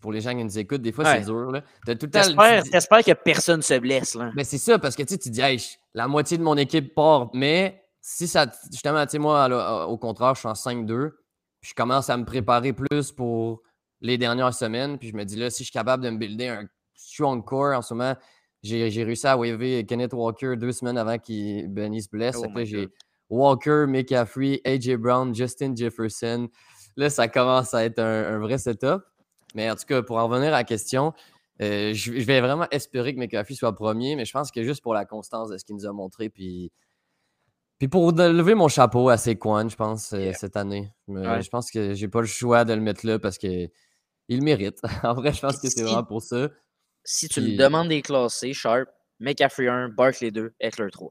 [0.00, 1.18] pour les gens qui nous écoutent, des fois Ouais.
[1.18, 1.50] c'est dur.
[1.52, 1.62] Là.
[1.86, 2.20] T'as tout le temps.
[2.22, 4.14] T'espères, tu dis- t'espères que personne se blesse.
[4.14, 4.30] Là.
[4.34, 5.62] Mais c'est ça, parce que tu dis, hey,
[5.94, 9.98] la moitié de mon équipe part, mais si ça, justement, tu sais, moi, là, au
[9.98, 11.10] contraire, je suis en 5-2,
[11.60, 13.60] puis je commence à me préparer plus pour
[14.00, 16.48] les dernières semaines, puis je me dis, là, si je suis capable de me builder
[16.48, 18.14] un strong core en ce moment,
[18.62, 22.36] j'ai j'ai réussi à waver Kenneth Walker deux semaines avant qu'il Benny se blesse.
[22.38, 22.88] Oh là, j'ai.
[23.30, 26.48] Walker, McCaffrey, AJ Brown, Justin Jefferson.
[26.96, 29.02] Là, ça commence à être un, un vrai setup.
[29.54, 31.12] Mais en tout cas, pour en revenir à la question,
[31.60, 34.82] euh, je, je vais vraiment espérer que McAfee soit premier, mais je pense que juste
[34.82, 36.72] pour la constance de ce qu'il nous a montré, puis,
[37.78, 40.32] puis pour lever mon chapeau à Saquon, je pense, euh, Yeah.
[40.34, 40.90] cette année.
[41.06, 41.42] Ouais.
[41.42, 43.68] Je pense que j'ai pas le choix de le mettre là parce que
[44.28, 44.78] il mérite.
[45.02, 46.48] en vrai, je pense que c'est Si- vraiment pour ça.
[47.04, 48.88] Si tu Puis- me demandes des classés, Sharp,
[49.20, 51.10] McCaffrey 1, Barkley 2, Eckler 3.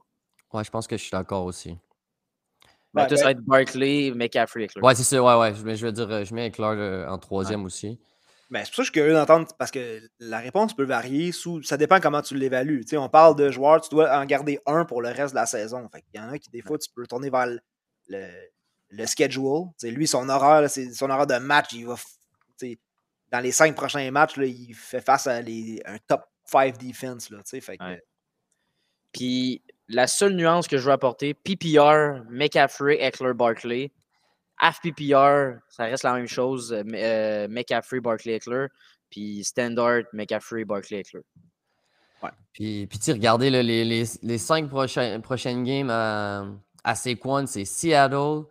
[0.52, 1.76] Ouais, je pense que je suis d'accord aussi.
[2.94, 4.82] Ben, ben- ça va être Barkley, McCaffrey, Eckler.
[4.82, 5.54] Ouais, c'est ça, ouais, ouais.
[5.54, 8.00] Je, mais je veux dire, je mets Eclair euh, en troisième aussi.
[8.50, 11.32] Ben, c'est pour ça que je suis curieux d'entendre, parce que la réponse peut varier.
[11.32, 12.82] Sous, ça dépend comment tu l'évalues.
[12.84, 15.38] Tu sais, on parle de joueurs, tu dois en garder un pour le reste de
[15.40, 15.86] la saison.
[15.92, 17.60] Fait Il y en a qui, des fois, tu peux tourner vers le,
[18.08, 18.26] le,
[18.88, 19.66] le schedule.
[19.78, 21.96] Tu sais, lui, son horaire, son horaire de match, il va.
[21.96, 22.78] tu sais,
[23.30, 27.30] Dans les cinq prochains matchs, là, il fait face à les, un top 5 defense.
[27.30, 28.02] Là, tu sais, fait que, Ouais.
[29.12, 33.90] Puis la seule nuance que je veux apporter, PPR, McCaffrey, Eckler, Barkley.
[34.58, 36.72] Half PPR, ça reste la même chose.
[36.72, 38.66] euh, euh, McCaffrey, Barkley, Eckler.
[39.10, 41.22] Puis Standard, McCaffrey, Barkley, Eckler.
[42.52, 46.44] Puis, puis tu regardez là, les, les, les cinq prochains, prochaines games à,
[46.82, 48.42] à Saquon, c'est Seattle,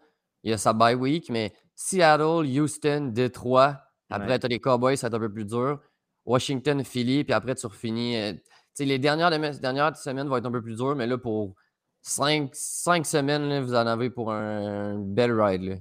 [0.43, 3.75] il y a sa bye week, mais Seattle, Houston, Detroit.
[4.10, 4.39] Après, Ouais.
[4.39, 5.80] tu as les Cowboys, ça va être un peu plus dur.
[6.26, 8.17] Washington, Philly, puis après, tu refinis.
[8.17, 8.34] euh,
[8.80, 11.56] les dernières, dernières semaines vont être un peu plus dures, mais là, pour
[12.02, 15.63] cinq, cinq semaines, là, vous en avez pour un, un bel ride.
[15.63, 15.76] Là.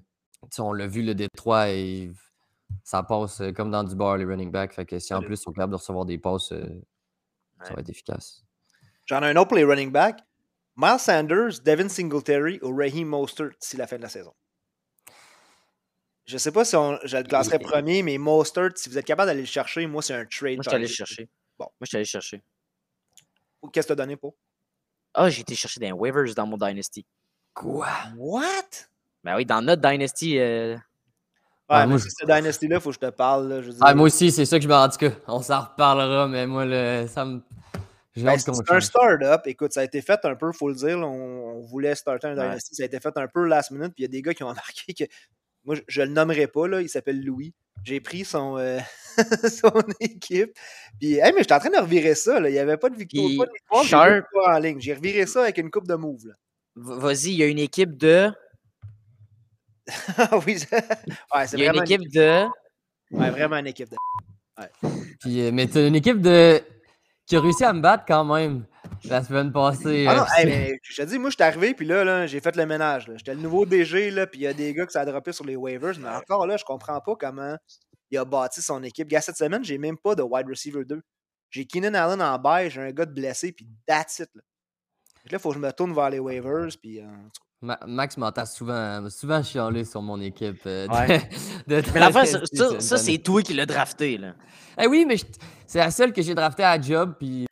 [0.58, 2.10] On l'a vu, le Detroit, et
[2.84, 4.72] ça passe euh, comme dans du bar, les running backs.
[4.72, 6.64] Fait que si en plus, ils sont capables de recevoir des passes, euh,
[7.62, 8.42] ça va être efficace.
[9.06, 10.20] J'en ai un autre pour les running backs.
[10.76, 14.32] Miles Sanders, Devin Singletary ou Raheem Mostert d'ici la fin de la saison.
[16.26, 19.28] Je sais pas si on, je le classerais premier, mais Mostert, si vous êtes capable
[19.28, 20.56] d'aller le chercher, moi, c'est un trade.
[20.56, 20.94] Moi, je suis allé target.
[20.94, 21.28] chercher.
[21.58, 21.66] Bon.
[21.66, 22.42] Moi, je suis allé chercher.
[23.72, 24.34] Qu'est-ce que t'as donné pour?
[25.14, 27.04] Ah, j'ai été chercher des waivers dans mon Dynasty.
[27.54, 27.88] Quoi?
[28.16, 28.42] What?
[29.24, 30.76] Ben oui, dans notre Dynasty, euh,
[31.68, 33.48] Ouais, Ah, moi, si je- c'est Dynasty-là, faut que je te parle.
[33.48, 33.72] Là, je.
[33.80, 36.46] Ah, moi aussi, c'est ça que je me En tout cas, on s'en reparlera, mais
[36.46, 37.40] moi, le, ça me.
[38.16, 39.42] Ben, c'est qu'on c'est un start-up.
[39.46, 40.96] Écoute, ça a été fait un peu, faut le dire.
[40.98, 42.42] là, on, on voulait starter un Ouais.
[42.44, 42.76] Dynasty.
[42.76, 43.92] Ça a été fait un peu last minute.
[43.94, 45.04] Puis il y a des gars qui ont marqué que.
[45.66, 46.66] Moi, je, je le nommerai pas.
[46.68, 47.52] Là, il s'appelle Louis.
[47.84, 48.78] J'ai pris son, euh,
[49.50, 50.52] son équipe.
[50.98, 52.40] Puis, hey, mais j'étais en train de revirer ça.
[52.40, 52.48] Là.
[52.48, 53.26] Il n'y avait pas de victoire.
[53.38, 53.52] Pas de
[54.14, 54.80] victoire en ligne.
[54.80, 56.32] J'ai reviré ça avec une coupe de move.
[56.76, 58.30] Vas-y, il y a une équipe de.
[60.18, 62.44] Ah oui, c'est- ouais, c'est Il y a une équipe de.
[63.12, 63.96] ouais, vraiment une équipe de.
[65.20, 66.60] Puis, euh, mais t'as une équipe de...
[67.26, 68.64] qui a réussi à me battre quand même
[69.04, 70.06] la semaine passée.
[70.08, 72.26] Ah euh, non, hey, mais je te dis, moi, je suis arrivé, puis là, là
[72.26, 73.10] j'ai fait le ménage.
[73.16, 75.32] J'étais le nouveau DG, là, puis il y a des gars que ça a droppé
[75.32, 77.56] sur les waivers, mais encore là, je comprends pas comment
[78.10, 79.08] il a bâti son équipe.
[79.08, 81.00] Gars, cette semaine, j'ai même pas de wide receiver 2.
[81.50, 84.28] J'ai Keenan Allen en bail, j'ai un gars de blessé, puis that's it.
[84.34, 84.42] Là,
[85.30, 87.00] là, faut que je me tourne vers les waivers, puis.
[87.00, 87.06] euh,
[87.62, 90.60] Ma- Max m'entend souvent, m'a souvent chialé sur mon équipe.
[90.66, 91.30] euh, de- Ouais.
[91.66, 94.34] de Mais ça, Dynasty ça, c'est toi qui l'as drafté, là.
[94.78, 95.16] Eh oui, mais
[95.66, 97.45] c'est la seule que j'ai draftée à job, puis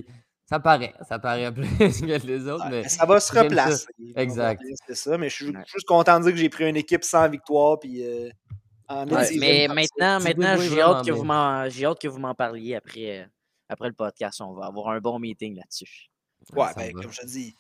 [0.47, 0.95] ça paraît.
[1.09, 2.65] Ça paraît plus que les autres.
[2.65, 3.43] ouais, mais ça va se ça.
[3.43, 3.87] replacer.
[4.17, 4.63] Exact.
[4.87, 5.63] C'est ça, mais je suis Ouais.
[5.73, 8.05] juste content de dire que j'ai pris une équipe sans victoire, puis.
[8.05, 8.29] euh,
[8.87, 12.19] en Ouais, mid-season mais maintenant, maintenant j'ai hâte, que vous m'en- j'ai hâte que vous
[12.19, 13.25] m'en parliez après, euh,
[13.71, 14.43] après le podcast.
[14.43, 16.09] On va avoir un bon meeting là-dessus.
[16.55, 17.55] Ouais, ben, comme je te dis,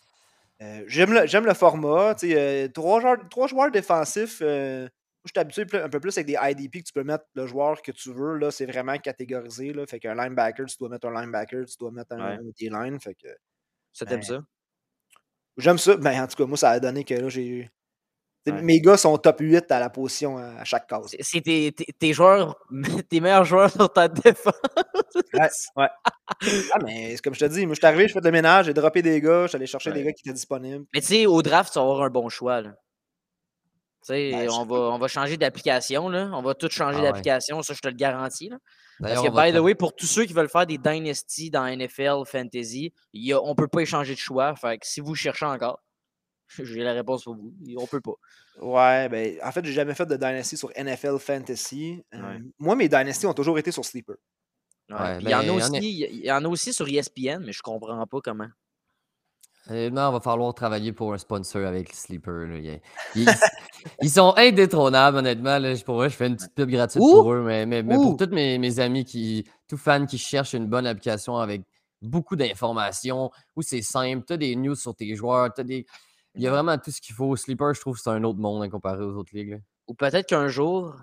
[0.61, 2.15] euh, j'aime le, j'aime le format.
[2.15, 4.41] tu sais, euh, trois, joueurs, trois joueurs défensifs.
[4.43, 4.87] euh,
[5.25, 7.81] je suis habitué un peu plus avec des IDP que tu peux mettre le joueur
[7.83, 8.37] que tu veux.
[8.39, 9.73] Là, c'est vraiment catégorisé.
[9.73, 12.53] Là, fait qu'un linebacker, tu dois mettre un linebacker, tu dois mettre un, Ouais.
[12.61, 13.01] D-line.
[13.01, 13.29] Fait que
[13.93, 14.41] Ça t'aime Ben, ça?
[15.57, 15.97] j'aime ça.
[15.97, 17.71] Ben, en tout cas, moi, ça a donné que là, j'ai.
[18.47, 18.61] Ouais.
[18.61, 21.17] Mes gars sont top 8 à la position à, à chaque case.
[21.21, 22.55] C'est- tes, tes- tes joueurs,
[23.09, 24.53] tes meilleurs joueurs sur ta défense.
[25.33, 25.89] Ouais, ouais.
[26.73, 28.67] Ah, mais c'est comme je te dis, moi, je suis arrivé, je fais le ménage,
[28.67, 30.85] j'ai droppé des gars, je suis allé chercher des gars qui étaient disponibles.
[30.93, 32.61] Mais tu sais, au draft, tu vas avoir un bon choix.
[32.61, 32.75] Là.
[34.09, 36.07] Ben, on, va, on va changer d'application.
[36.07, 37.07] On va tout changer Ah ouais.
[37.09, 38.49] d'application, ça, je te le garantis.
[38.51, 38.59] là.
[39.01, 42.23] Parce que, by the way, pour tous ceux qui veulent faire des Dynasty dans NFL
[42.27, 44.55] Fantasy, y a- on peut pas échanger de choix.
[44.57, 45.81] Fait que si vous cherchez encore,
[46.63, 47.53] j'ai la réponse pour vous.
[47.79, 48.13] On peut pas.
[48.61, 52.03] Ouais, ben, en fait, j'ai jamais fait de Dynasty sur NFL Fantasy.
[52.15, 52.39] Euh.
[52.59, 54.15] Moi, mes Dynasty ont toujours été sur Sleeper.
[54.91, 56.73] Ouais, Ouais, puis il, y en a ben, aussi, est- il y en a aussi
[56.73, 58.49] sur ESPN, mais je comprends pas comment.
[59.69, 62.47] Honnêtement, on va falloir travailler pour un sponsor avec Sleeper.
[62.49, 62.59] là.
[62.59, 62.81] Ils,
[63.17, 63.29] ils-
[64.03, 65.59] ils sont indétrônables, honnêtement.
[65.59, 65.75] Là.
[65.85, 67.13] Pour eux, je fais une petite pub gratuite Ouh!
[67.13, 67.43] pour eux.
[67.43, 68.03] Mais, mais, mais Ouh!
[68.03, 71.63] pour tous mes, mes amis, qui, tous fans qui cherchent une bonne application avec
[72.03, 75.87] beaucoup d'informations, où c'est simple, tu as des news sur tes joueurs, t'as des...
[76.35, 77.35] il y a vraiment tout ce qu'il faut.
[77.35, 79.53] Sleeper, je trouve que c'est un autre monde hein, comparé aux autres ligues.
[79.53, 79.59] là.
[79.89, 80.95] Ou peut-être qu'un jour,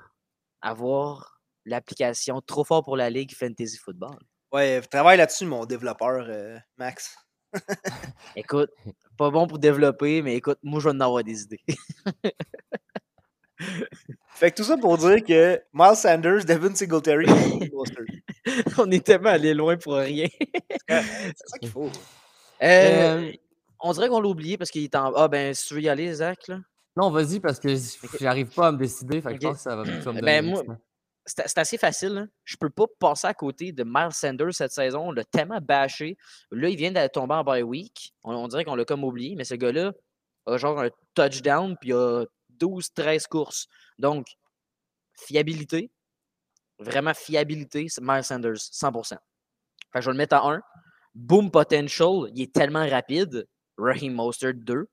[0.62, 4.18] avoir l'application trop fort pour la Ligue Fantasy Football.
[4.52, 7.16] Ouais, travaille là-dessus, mon développeur, euh, Max.
[8.36, 8.72] Écoute,
[9.18, 11.62] pas bon pour développer, mais écoute, moi, je vais en avoir des idées.
[14.34, 17.28] Fait que tout ça pour dire que Miles Sanders, Devin Singletary,
[18.80, 20.28] on est tellement allé loin pour rien.
[20.90, 21.90] c'est ça qu'il faut.
[22.64, 23.32] Euh, Euh,
[23.80, 25.14] on dirait qu'on l'a oublié parce qu'il est en.
[25.16, 26.60] Ah, ben, si tu veux y aller, Zach, là.
[26.96, 27.76] Non, vas-y, parce que
[28.20, 29.22] j'arrive pas à me décider.
[29.22, 30.64] Fait que je pense que ça va, me Ben, moi-.
[31.26, 32.18] C'est assez facile.
[32.18, 32.30] hein.
[32.44, 35.10] Je peux pas passer à côté de Miles Sanders cette saison.
[35.10, 36.18] On l'a tellement bâché.
[36.52, 38.14] Là, il vient de tomber en bye week.
[38.24, 39.94] On, dirait qu'on l'a comme oublié, mais ce gars-là
[40.48, 42.26] a genre un touchdown, puis a
[42.60, 43.68] 12-13 courses.
[44.00, 44.28] Donc,
[45.16, 45.92] fiabilité.
[46.80, 49.10] Vraiment fiabilité, c'est Miles Sanders, 100%.
[49.10, 49.18] Fait
[49.94, 50.62] que je vais le mettre en 1.
[51.14, 53.48] Boom potential, il est tellement rapide.
[53.78, 54.88] Raheem Mostert 2.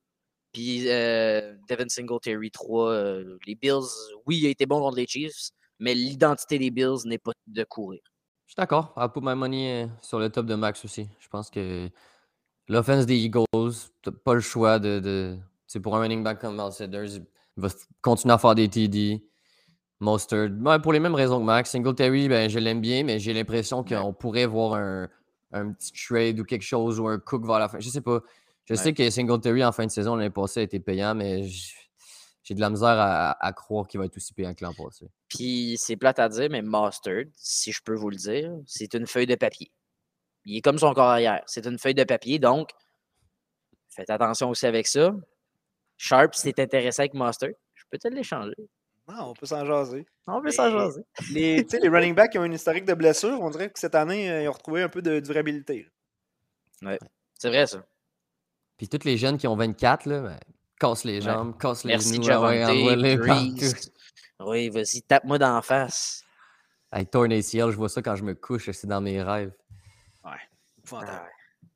[0.52, 2.90] Puis euh, Devin Singletary 3.
[2.90, 3.88] euh, les Bills,
[4.26, 7.64] oui, il a été bon contre les Chiefs, mais l'identité des Bills n'est pas de
[7.64, 8.00] courir.
[8.46, 8.94] Je suis d'accord.
[8.96, 11.08] I'll put my money euh, sur le top de Max aussi.
[11.20, 11.88] Je pense que
[12.68, 13.44] l'offense des Eagles,
[14.02, 15.00] t'as pas le choix de.
[15.00, 15.36] de...
[15.66, 17.68] C'est pour un running back comme Miles Sanders, il va
[18.00, 19.22] continuer à faire des TD.
[20.00, 21.70] Mostert, ouais, pour les mêmes raisons que Max.
[21.72, 25.08] Singletary, ben, je l'aime bien, mais j'ai l'impression qu'on pourrait voir un,
[25.52, 27.80] un petit trade ou quelque chose ou un cook vers la fin.
[27.80, 28.20] Je sais pas.
[28.64, 28.78] Je Ouais.
[28.78, 31.72] sais que Singletary en fin de saison l'année passée a été payant, mais j-
[32.48, 35.06] j'ai de la misère à, à croire qu'il va être aussi payant que l'an passé.
[35.28, 39.06] Puis c'est plate à dire, mais Mustard, si je peux vous le dire, c'est une
[39.06, 39.70] feuille de papier.
[40.46, 41.42] Il est comme son corps arrière.
[41.46, 42.70] C'est une feuille de papier, donc
[43.90, 45.14] faites attention aussi avec ça.
[45.98, 48.54] Sharp, si t'es intéressé avec Mustard, je peux te l'échanger.
[49.06, 50.06] Non, on peut s'en jaser.
[50.26, 51.02] On peut s'en jaser.
[51.30, 53.78] Les, tu sais, les running backs qui ont une historique de blessure, on dirait que
[53.78, 55.86] cette année, euh, ils ont retrouvé un peu de durabilité.
[57.34, 57.84] C'est vrai, ça.
[58.78, 60.38] Puis tous les jeunes qui ont 24, là, ben,
[60.78, 61.20] cassent les Ouais.
[61.32, 62.26] jambes, cassent les Merci, genoux.
[62.44, 63.18] ouais.
[64.40, 66.22] Oui, vas-y, tape-moi dans la face.
[66.92, 69.52] Hey, torn ACL, je vois ça quand je me couche, c'est dans mes rêves.
[70.78, 71.20] Épouvantable.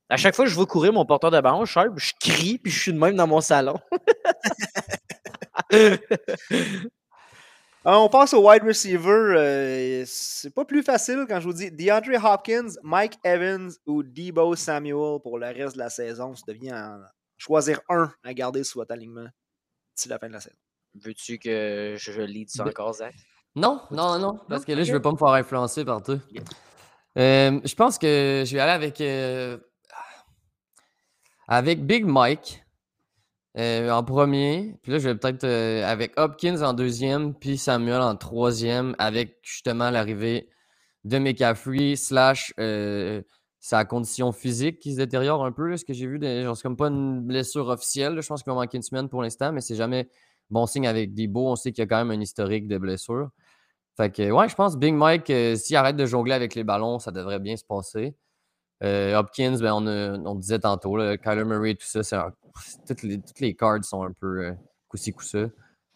[0.09, 2.59] Ah À chaque fois que je veux courir mon porteur de ballon, Sharp, je crie
[2.59, 3.79] puis je suis de même dans mon salon.
[7.85, 9.09] Ah, on passe au wide receiver.
[9.37, 14.55] euh, c'est pas plus facile quand je vous dis DeAndre Hopkins, Mike Evans ou Debo
[14.55, 16.35] Samuel pour le reste de la saison.
[16.37, 17.01] Ça devient en-
[17.43, 19.27] choisir un à garder sur votre alignement
[19.97, 20.55] d'ici la fin de la saison.
[20.95, 23.15] Veux-tu que je, je lead ça Ben- encore, Zach?
[23.57, 24.95] Non, non, non, parce que là, je ok.
[24.95, 26.17] veux pas me faire influencer par toi.
[27.19, 29.59] Euh, je pense que je vais aller avec, euh,
[31.49, 32.65] avec Big Mike
[33.59, 34.79] euh, en premier.
[34.83, 39.39] Puis là, je vais peut-être euh, avec Hopkins en deuxième, puis Samuel en troisième, avec
[39.43, 40.49] justement l'arrivée
[41.05, 42.55] de McCaffrey, slash
[43.63, 45.69] euh, sa condition physique qui se détériore un peu.
[45.69, 48.15] Là, ce que j'ai vu, genre, c'est comme pas une blessure officielle.
[48.15, 48.21] là.
[48.21, 50.09] Je pense qu'il va manquer une semaine pour l'instant, mais c'est jamais
[50.51, 51.49] bon signe avec Debo.
[51.49, 53.31] On sait qu'il y a quand même un historique de blessures.
[53.97, 56.99] Fait que, ouais, je pense Big Mike, euh, s'il arrête de jongler avec les ballons,
[56.99, 58.15] ça devrait bien se passer.
[58.83, 62.33] Euh, Hopkins, ben, on, a- on disait tantôt, là, Kyler Murray, tout ça, c'est un-
[62.87, 64.53] toutes, les, toutes les cards sont un peu euh,
[64.89, 65.47] coup-ci, coup-ça.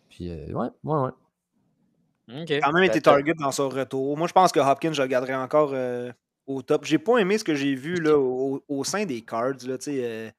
[0.09, 1.11] Puis, euh, ouais, ouais, ouais.
[2.43, 2.51] Ok.
[2.51, 4.17] Il a quand même été target dans son retour.
[4.17, 6.13] Moi, je pense que Hopkins, je le garderai encore euh,
[6.47, 6.85] au top.
[6.85, 9.57] J'ai pas aimé ce que j'ai vu là, au, au sein des cards.
[9.67, 10.31] Là, euh,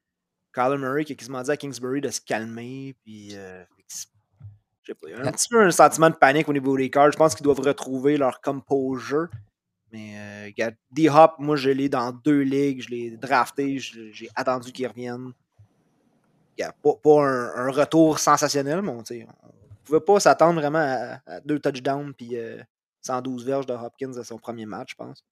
[0.54, 2.96] Kyler Murray qui a quasiment dit à Kingsbury de se calmer.
[3.04, 3.64] Puis, euh,
[4.84, 6.78] je sais pas, il y a un petit peu un sentiment de panique au niveau
[6.78, 7.12] des cards.
[7.12, 9.28] Je pense qu'ils doivent retrouver leur composure.
[9.92, 12.82] Mais euh, D-Hop, moi, je l'ai dans deux ligues.
[12.82, 13.80] Je l'ai drafté.
[13.80, 15.32] J'ai attendu qu'il revienne.
[16.58, 20.80] Il a pas, pas un, un retour sensationnel, mais on, on pouvait pas s'attendre vraiment
[20.80, 22.62] à, à deux touchdowns puis euh,
[23.02, 25.24] 112 verges de Hopkins à son premier match, je pense.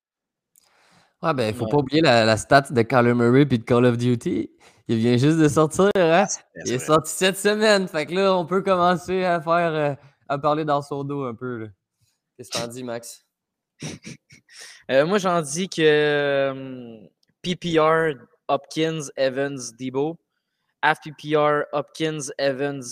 [1.21, 1.71] Ouais, ben, faut Ouais.
[1.71, 4.51] pas oublier la, la stat de Kyler Murray puis de Call of Duty.
[4.87, 6.25] Il vient juste de sortir, hein?
[6.65, 7.87] Il est sorti cette semaine.
[7.87, 9.95] Fait que là, on peut commencer à faire, euh,
[10.29, 11.69] à parler dans son dos un peu.
[12.37, 13.25] Qu'est-ce que t'en dis, Max?
[14.91, 16.99] Euh, moi, j'en dis que
[17.41, 18.13] PPR,
[18.47, 20.15] Hopkins, Evans, Debo.
[20.83, 22.83] Half PPR, Hopkins, Evans,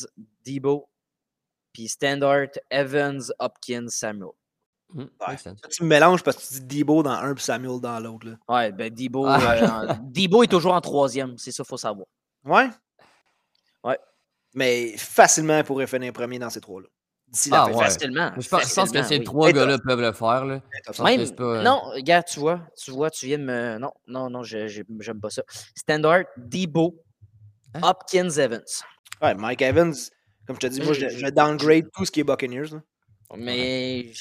[0.44, 0.90] Debo.
[1.72, 4.32] Puis Standard, Evans, Hopkins, Samuel.
[4.96, 5.06] Ouais.
[5.46, 8.28] Là, tu me mélanges parce que tu dis Debo dans un puis Samuel dans l'autre.
[8.28, 8.36] là.
[8.48, 9.88] Ouais, ben Debo, Ah.
[9.90, 11.38] euh, Debo est toujours en troisième.
[11.38, 12.08] C'est ça, faut savoir.
[12.46, 12.70] Ouais?
[13.84, 13.98] Ouais.
[14.54, 16.88] Mais facilement, il pourrait finir premier dans ces trois-là.
[17.28, 17.74] D'ici Ah, ouais.
[17.84, 18.32] Facilement.
[18.38, 19.24] Je pense, que ces oui.
[19.24, 20.46] trois gars-là peuvent le faire.
[20.46, 20.62] Là.
[21.04, 23.78] Même, pas, euh, non, regarde, tu vois, tu vois, tu viens de me.
[23.80, 25.42] Non, non, non, je- je- j'aime pas ça.
[25.76, 26.96] Standard, Debo,
[27.74, 27.80] Hein?
[27.82, 28.62] Hopkins, Evans.
[29.20, 29.96] Ouais, Mike Evans,
[30.46, 32.70] comme je te dis, moi, je, downgrade tout ce qui est Buccaneers.
[32.72, 32.82] là.
[33.36, 34.12] Mais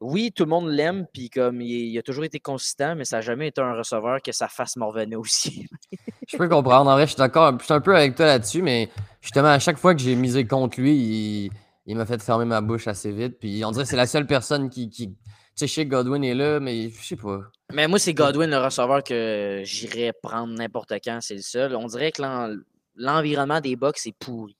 [0.00, 3.16] oui, tout le monde l'aime, puis comme il, il a toujours été consistant, mais ça
[3.16, 5.66] n'a jamais été un receveur que sa face m'en revenait aussi.
[6.28, 6.90] Je peux comprendre.
[6.90, 7.56] En vrai, je suis d'accord.
[7.58, 8.90] Je suis un peu avec toi là-dessus, mais
[9.22, 11.50] justement, à chaque fois que j'ai misé contre lui, il,
[11.86, 13.38] il m'a fait fermer ma bouche assez vite.
[13.38, 14.90] Puis on dirait que c'est la seule personne qui.
[14.90, 15.08] qui...
[15.10, 15.14] Tu
[15.54, 17.42] sais, je sais que Godwin est là, mais je sais pas.
[17.72, 21.76] mais moi, c'est Godwin, le receveur, que j'irais prendre n'importe quand, c'est le seul.
[21.76, 22.54] On dirait que l'en-
[22.96, 24.56] l'environnement des box est pourri.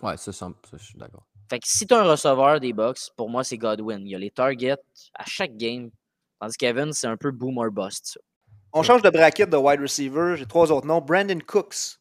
[0.00, 1.26] Ouais, ça, ça, ça, je suis d'accord.
[1.50, 4.00] Fait que si tu un receveur des box, pour moi, c'est Godwin.
[4.00, 4.76] Il y a les targets
[5.14, 5.90] à chaque game.
[6.40, 8.06] Tandis qu'Evans, c'est un peu boom or bust.
[8.14, 8.20] ça.
[8.72, 10.34] On change de bracket de wide receiver.
[10.36, 11.00] J'ai trois autres noms.
[11.00, 11.98] Brandon Cooks,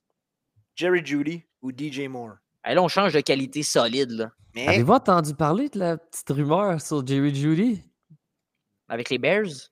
[0.75, 2.35] Jerry Judy ou DJ Moore.
[2.63, 4.31] Hey, là, on change de qualité solide, là.
[4.55, 7.83] Mais Avez-vous entendu parler de la petite rumeur sur Jerry Judy?
[8.87, 9.69] Avec les Bears?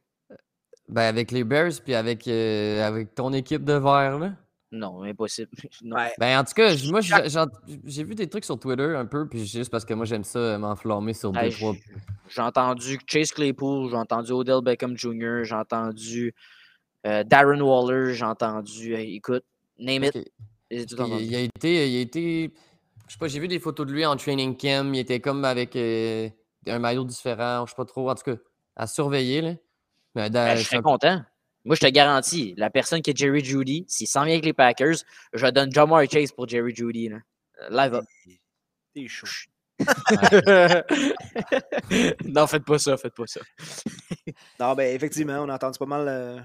[0.90, 4.34] Ben, avec les Bears, puis avec, euh, avec ton équipe de verre, là.
[4.72, 5.52] Non, impossible.
[5.84, 5.98] Non.
[5.98, 9.46] ouais, Ben, en tout cas, moi, j'ai vu des trucs sur Twitter un peu, puis
[9.46, 11.74] juste parce que moi, j'aime ça euh, m'enflammer sur deux, trois.
[12.30, 16.34] J'ai entendu Chase Claypool, j'ai entendu Odell Beckham Jr., j'ai entendu
[17.06, 18.96] euh, Darren Waller, j'ai entendu.
[18.96, 19.44] hey, écoute,
[19.78, 20.32] name it.
[20.70, 22.54] Il, a été, il a été,
[23.08, 24.94] je sais pas, j'ai vu des photos de lui en training camp.
[24.94, 26.30] Il était comme avec euh,
[26.66, 28.10] un maillot différent, je sais pas trop.
[28.10, 28.38] En tout cas,
[28.78, 29.54] à surveiller là.
[30.16, 31.22] Mais Ben, je serais content.
[31.64, 34.54] Moi, je te garantis, la personne qui est Jerry Judy, s'il s'en vient avec les
[34.54, 34.96] Packers,
[35.34, 37.10] je donne Jamar Chase pour Jerry Judy.
[37.10, 37.18] Là.
[37.70, 38.06] Live up.
[38.94, 39.28] t'es chaud.
[42.26, 43.42] non, faites pas ça, faites pas ça.
[44.60, 46.08] Non, ben effectivement, on a entendu pas mal.
[46.08, 46.40] euh,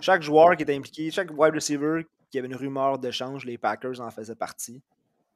[0.00, 4.00] Chaque joueur qui était impliqué, chaque wide receiver qui avait une rumeur d'échange, les Packers
[4.00, 4.82] en faisaient partie.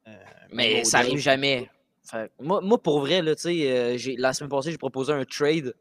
[0.07, 0.15] Euh,
[0.51, 1.69] Mais ça arrive jamais.
[2.03, 5.25] Fait moi, moi, pour vrai, là, tu sais, euh, la semaine passée, j'ai proposé un
[5.25, 5.73] trade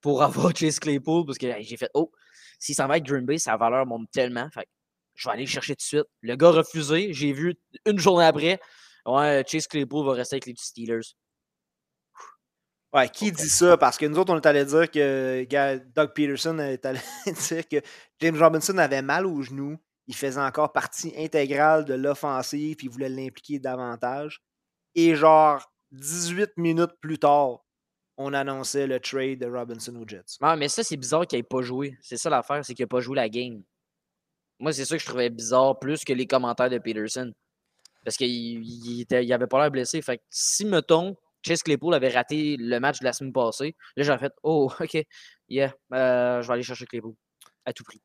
[0.00, 2.10] pour avoir Chase Claypool parce que hey, j'ai fait Oh,
[2.58, 4.48] s'il s'en va avec Green Bay, sa valeur monte tellement.
[4.50, 4.70] Fait que
[5.14, 6.06] je vais aller le chercher tout de suite.
[6.22, 7.12] Le gars a refusé.
[7.12, 8.60] J'ai vu une journée après.
[9.06, 11.14] Ouais, Chase Claypool va rester avec les Steelers.
[12.92, 13.76] Ouais, qui dit ça?
[13.76, 15.44] Parce que nous autres, on est allé dire que
[15.94, 16.98] Doug Peterson est allé
[17.48, 17.76] dire que
[18.18, 19.78] James Robinson avait mal au genou.
[20.08, 24.42] Il faisait encore partie intégrale de l'offensive puis il voulait l'impliquer davantage.
[24.96, 27.64] Et genre, 18 minutes plus tard,
[28.22, 30.36] on annonçait le trade de Robinson aux Jets.
[30.42, 31.96] Ouais, mais ça, c'est bizarre qu'il n'ait pas joué.
[32.02, 33.62] C'est ça l'affaire, c'est qu'il n'a pas joué la game.
[34.58, 37.32] Moi, c'est ça que je trouvais bizarre plus que les commentaires de Peterson.
[38.04, 38.28] Parce qu'il
[38.62, 40.02] il avait pas l'air blessé.
[40.02, 41.16] Fait que si, mettons,
[41.46, 45.02] Chase Claypool avait raté le match de la semaine passée, là, j'aurais fait Oh, OK,
[45.48, 47.14] yeah, euh, je vais aller chercher Claypool.
[47.64, 48.02] À tout prix.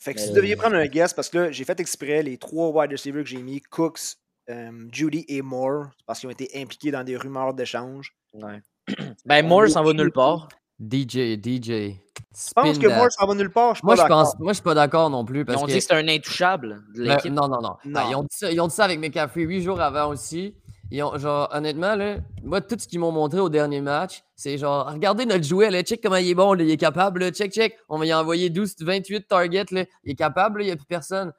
[0.00, 2.22] Fait que si Mais- vous deviez prendre un guess, parce que là, j'ai fait exprès
[2.24, 4.16] les trois wide receivers que j'ai mis, Cooks,
[4.50, 8.12] euh, Judy et Moore, parce qu'ils ont été impliqués dans des rumeurs d'échange.
[8.32, 8.60] Ouais.
[9.26, 10.48] ben, Moore s'en va nulle part.
[10.80, 11.96] DJ, DJ.
[12.36, 13.74] Je pense que Moore s'en va nulle part.
[13.74, 15.40] Je suis Moi, pas je pense, moi, je suis pas d'accord non plus.
[15.40, 15.70] Ils Parce ont que...
[15.70, 17.32] dit que c'était un intouchable de Ben, l'équipe.
[17.32, 17.76] non, non, non.
[17.84, 17.92] Non.
[17.92, 20.54] Ben, ils, ont dit ça, ils ont dit ça avec McCaffrey huit jours avant aussi.
[20.90, 24.58] Ils ont, genre, honnêtement, là, moi, tout ce qu'ils m'ont montré au dernier match, c'est
[24.58, 27.30] genre, regardez notre jouet, là, check comment il est bon, là, il est capable, là,
[27.30, 27.76] check, check.
[27.88, 30.76] On va y envoyer 12, 28 targets, là, il est capable, là, il n'y a
[30.76, 31.32] plus personne.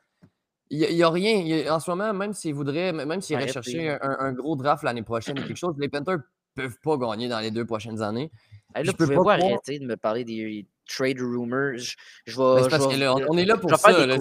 [0.71, 1.67] Il n'y a, rien.
[1.67, 5.37] A- en ce moment, même s'ils voudraient, même s'ils un- un gros draft l'année prochaine
[5.39, 6.17] ou quelque chose, les Panthers
[6.56, 8.32] peuvent pas gagner dans les deux prochaines années.
[8.82, 11.78] Je peux pas croire- arrêter de me parler des trade rumors?
[11.78, 11.95] Je,
[12.26, 12.64] je vais.
[12.64, 14.06] c'est parce je que vais- là, on, est là pour je ça.
[14.06, 14.18] là,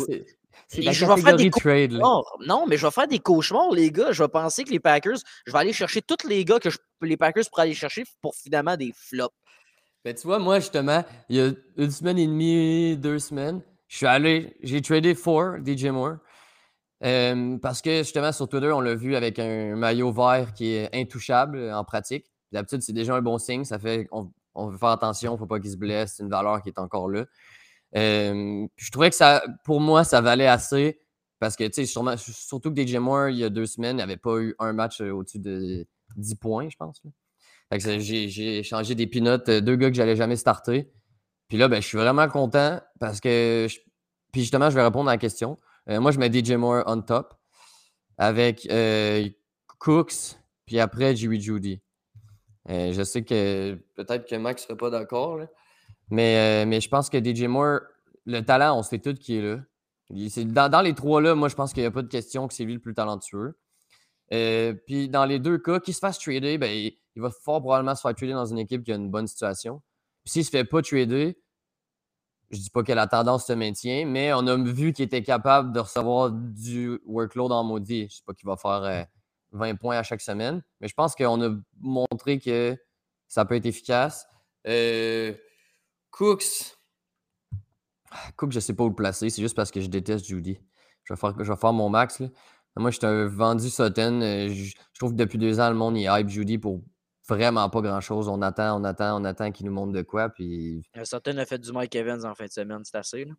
[0.68, 1.92] C'est la je vais faire des trade.
[1.92, 4.12] Non, mais je vais faire des cauchemars, les gars.
[4.12, 6.78] Je vais penser que les Packers, je vais aller chercher tous les gars que je-
[7.02, 9.34] les Packers pourraient aller chercher pour finalement des flops.
[10.04, 13.96] Ben, tu vois, moi, justement, il y a une semaine et demie, deux semaines, je
[13.96, 16.16] suis allé, j'ai tradé for DJ Moore.
[17.04, 20.88] Euh, parce que, justement, sur Twitter, on l'a vu avec un maillot vert qui est
[20.94, 22.26] intouchable euh, en pratique.
[22.52, 23.64] D'habitude, c'est déjà un bon signe.
[23.64, 26.14] Ça fait on, on veut faire attention, il ne faut pas qu'il se blesse.
[26.16, 27.26] C'est une valeur qui est encore là.
[27.96, 31.00] Euh, je trouvais que ça, pour moi, ça valait assez.
[31.40, 34.38] Parce que, tu sais, surtout que DJ Moore, il y a deux semaines, n'avait pas
[34.38, 35.86] eu un match au-dessus de
[36.16, 37.02] 10 points, je pense.
[37.70, 40.90] j'ai, j'ai changé des pinottes, deux gars que j'allais jamais starter.
[41.48, 43.66] Puis là, ben, je suis vraiment content parce que.
[44.32, 45.58] Puis justement, je vais répondre à la question.
[45.88, 47.34] Euh, moi, je mets DJ Moore on top
[48.16, 49.28] avec euh,
[49.78, 51.80] Cooks, puis après Jimmy Judy.
[52.70, 55.38] Euh, je sais que peut-être que Max ne serait pas d'accord,
[56.08, 57.80] mais, mais je pense que DJ Moore,
[58.24, 59.60] le talent, on sait tous qui est là.
[60.10, 62.54] Dans, dans les trois là, moi, je pense qu'il n'y a pas de question que
[62.54, 63.58] c'est lui le plus talentueux.
[64.30, 67.94] Puis dans les deux cas, qu'il se fasse trader, ben, il, il va fort probablement
[67.94, 69.82] se faire trader dans une équipe qui a une bonne situation.
[70.24, 71.38] Puis s'il ne se fait pas trader,
[72.50, 75.72] je dis pas que la tendance se maintient, mais on a vu qu'il était capable
[75.72, 78.00] de recevoir du workload en maudit.
[78.00, 79.02] Je ne sais pas qu'il va faire euh,
[79.52, 82.76] 20 points à chaque semaine, mais je pense qu'on a montré que
[83.28, 84.26] ça peut être efficace.
[84.66, 85.34] Euh,
[86.10, 86.76] Cooks.
[88.36, 89.30] Cooks, je ne sais pas où le placer.
[89.30, 90.58] C'est juste parce que je déteste Judy.
[91.04, 92.22] Je vais faire, mon max.
[92.76, 94.20] Moi, je suis un vendu Sutton.
[94.22, 96.82] Euh, Je, trouve que depuis deux ans, le monde il hype Judy pour
[97.28, 98.28] vraiment pas grand-chose.
[98.28, 100.28] On attend, on attend, on attend qu'il nous montre de quoi.
[100.28, 103.24] Puis Sutton a fait du Mike Evans en fin de semaine, c'est assez.
[103.24, 103.32] Là.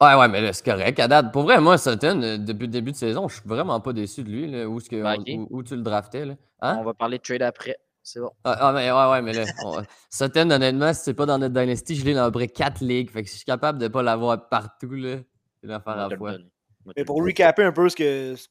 [0.00, 0.98] Ouais, ouais, mais là, c'est correct.
[1.00, 3.80] À date, pour vrai, moi, Sutton, euh, depuis le début de saison, je suis vraiment
[3.80, 4.46] pas déçu de lui.
[4.50, 5.26] Là, où, est-ce que, Ben, ok.
[5.50, 6.24] où, où tu le draftais.
[6.26, 6.34] Là.
[6.60, 6.76] Hein?
[6.80, 7.76] On va parler de trade après.
[8.02, 8.30] C'est bon.
[8.44, 11.54] Ah, ah, mais, ouais, ouais, mais là, on- Sutton, honnêtement, si c'est pas dans notre
[11.54, 13.10] Dynasty, je l'ai dans à peu près 4 ligues.
[13.10, 15.16] Fait que si je suis capable de pas l'avoir partout, là,
[15.60, 16.32] c'est une affaire On va à la fois.
[16.96, 18.46] Mais pour recapper un peu ce que- ce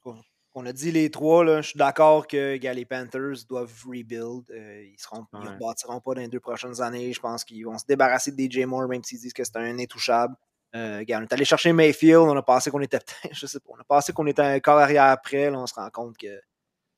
[0.53, 4.49] qu'on a dit les trois, là, je suis d'accord que gars, les Panthers doivent rebuild.
[4.51, 4.95] Euh, ils
[5.33, 5.49] ne Ouais.
[5.53, 7.13] rebâtiront pas dans les deux prochaines années.
[7.13, 9.77] Je pense qu'ils vont se débarrasser de DJ Moore, même s'ils disent que c'est un
[9.79, 10.35] intouchable.
[10.75, 13.59] Euh, gars, on est allé chercher Mayfield, on a pensé qu'on était peut-être, je sais
[13.59, 16.17] pas, on a pensé qu'on était un corps arrière après, là, on se rend compte
[16.17, 16.39] que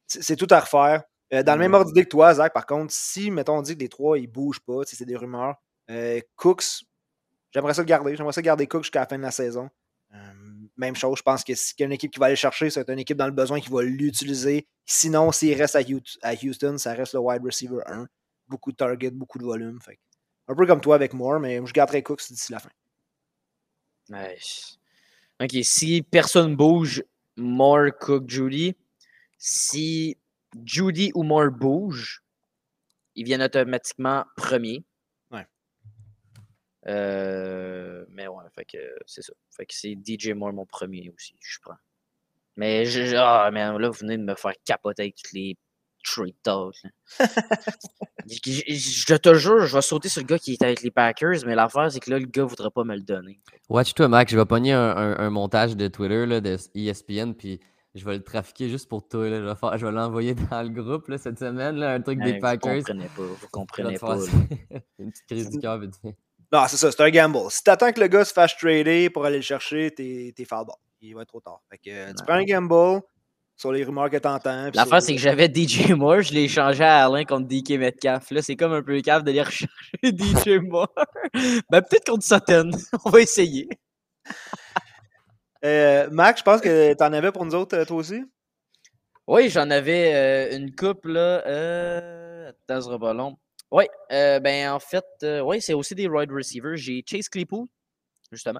[0.08, 1.04] c'est tout à refaire.
[1.34, 3.76] Euh, dans le même ordre d'idée que toi, Zach, par contre, si, mettons, on dit
[3.76, 5.56] que les trois, ils bougent pas, c'est des rumeurs,
[6.36, 6.84] Cooks,
[7.52, 8.16] j'aimerais ça le garder.
[8.16, 9.70] J'aimerais ça garder Cooks jusqu'à la fin de la saison.
[10.82, 12.90] Même chose, je pense que s'il y a une équipe qui va aller chercher, c'est
[12.90, 14.66] une équipe dans le besoin qui va l'utiliser.
[14.84, 18.08] Sinon, s'il reste à, Houston, ça reste le wide receiver 1.
[18.48, 19.78] Beaucoup de targets, beaucoup de volume.
[20.48, 22.72] Un peu comme toi avec Moore, mais je garderai Cooks d'ici la fin.
[24.10, 24.40] Ouais.
[25.40, 27.04] Ok, si personne bouge,
[27.38, 28.76] Moore, Cook, Judy.
[29.38, 30.18] Si
[30.66, 32.24] Judy ou Moore bouge,
[33.14, 34.84] ils viennent automatiquement premier.
[36.88, 39.34] Euh, mais ouais, fait que c'est ça.
[39.56, 41.78] Fait que c'est DJ Moore mon premier aussi, je prends.
[42.58, 45.58] Mais je, ah, mais là, vous venez de me faire capoter avec les
[46.04, 46.74] trade talk.
[46.84, 46.90] là.
[48.28, 48.74] je, je-
[49.08, 51.54] je te jure, je vais sauter sur le gars qui est avec les Packers, mais
[51.56, 53.40] l'affaire, c'est que là, le gars voudra pas me le donner.
[53.70, 54.32] Watch-toi, Max.
[54.32, 57.60] Je vais pogner un, un- un montage de Twitter, là, de ESPN, puis
[57.94, 59.30] je vais le trafiquer juste pour toi.
[59.30, 59.38] là.
[59.40, 62.20] Je vais, faire- je vais l'envoyer dans le groupe là, cette semaine, là, un truc
[62.20, 62.78] des vous Packers.
[62.84, 64.18] comprenez pas, vous comprenez pas.
[65.00, 65.78] une petite crise du cœur.
[65.78, 65.94] vite.
[66.52, 67.50] Non, c'est ça, c'est un gamble.
[67.50, 70.76] Si t'attends que le gars se fasse trader pour aller le chercher, t'es foul ball.
[71.02, 71.62] Il va être trop tard.
[71.70, 73.02] Fait que, euh, tu prends un gamble
[73.56, 74.70] sur les rumeurs que t'entends.
[74.74, 78.32] L'affaire, c'est que j'avais DJ Moore, je l'ai échangé à Alain contre DK Metcalf.
[78.32, 79.70] Là, c'est comme un peu cave d'aller rechercher
[80.04, 80.94] DJ Moore.
[81.70, 82.72] ben, peut-être contre Sutton.
[83.06, 83.70] On va essayer.
[85.64, 88.24] Euh, Mac, je pense que t'en avais pour nous autres, euh, toi aussi?
[89.28, 91.46] Oui, j'en avais euh, une coupe, là.
[91.46, 92.50] Euh...
[92.68, 93.38] Attends, ce.
[93.72, 96.76] Oui, euh, ben en fait, euh, oui, c'est aussi des wide receivers.
[96.76, 97.68] J'ai Chase Claypool,
[98.32, 98.60] justement,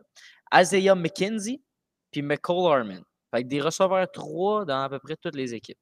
[0.54, 1.62] Isaiah McKenzie,
[2.12, 3.04] puis McCall Harmon.
[3.34, 5.78] Fait que des receveurs 3 dans à peu près toutes les équipes.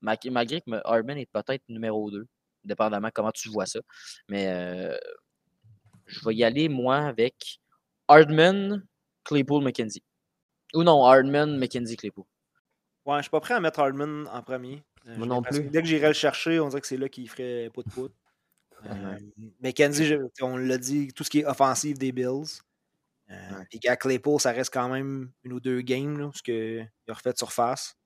[0.00, 2.26] Ma- Malgré que Harmon est peut-être numéro 2,
[2.64, 3.80] dépendamment comment tu vois ça.
[4.28, 4.96] Mais euh,
[6.06, 7.60] je vais y aller, moi, avec
[8.08, 8.86] Hardman,
[9.24, 10.02] Claypool, McKenzie.
[10.74, 12.24] Ou non, Hardman, McKenzie, Claypool.
[13.06, 14.82] Ouais, je suis pas prêt à mettre Hardman en premier.
[15.08, 15.62] Euh, Moi non plus.
[15.70, 18.12] Dès que j'irai le chercher, on dirait que c'est là qu'il ferait pout pout.
[18.86, 19.18] Euh,
[19.62, 22.60] McKenzie, on l'a dit, tout ce qui est offensif des Bills.
[23.30, 23.64] Euh, Ouais.
[23.70, 27.12] Puis qu'à Claypool, ça reste quand même une ou deux games, là, parce qu'il a
[27.14, 27.96] refait de surface.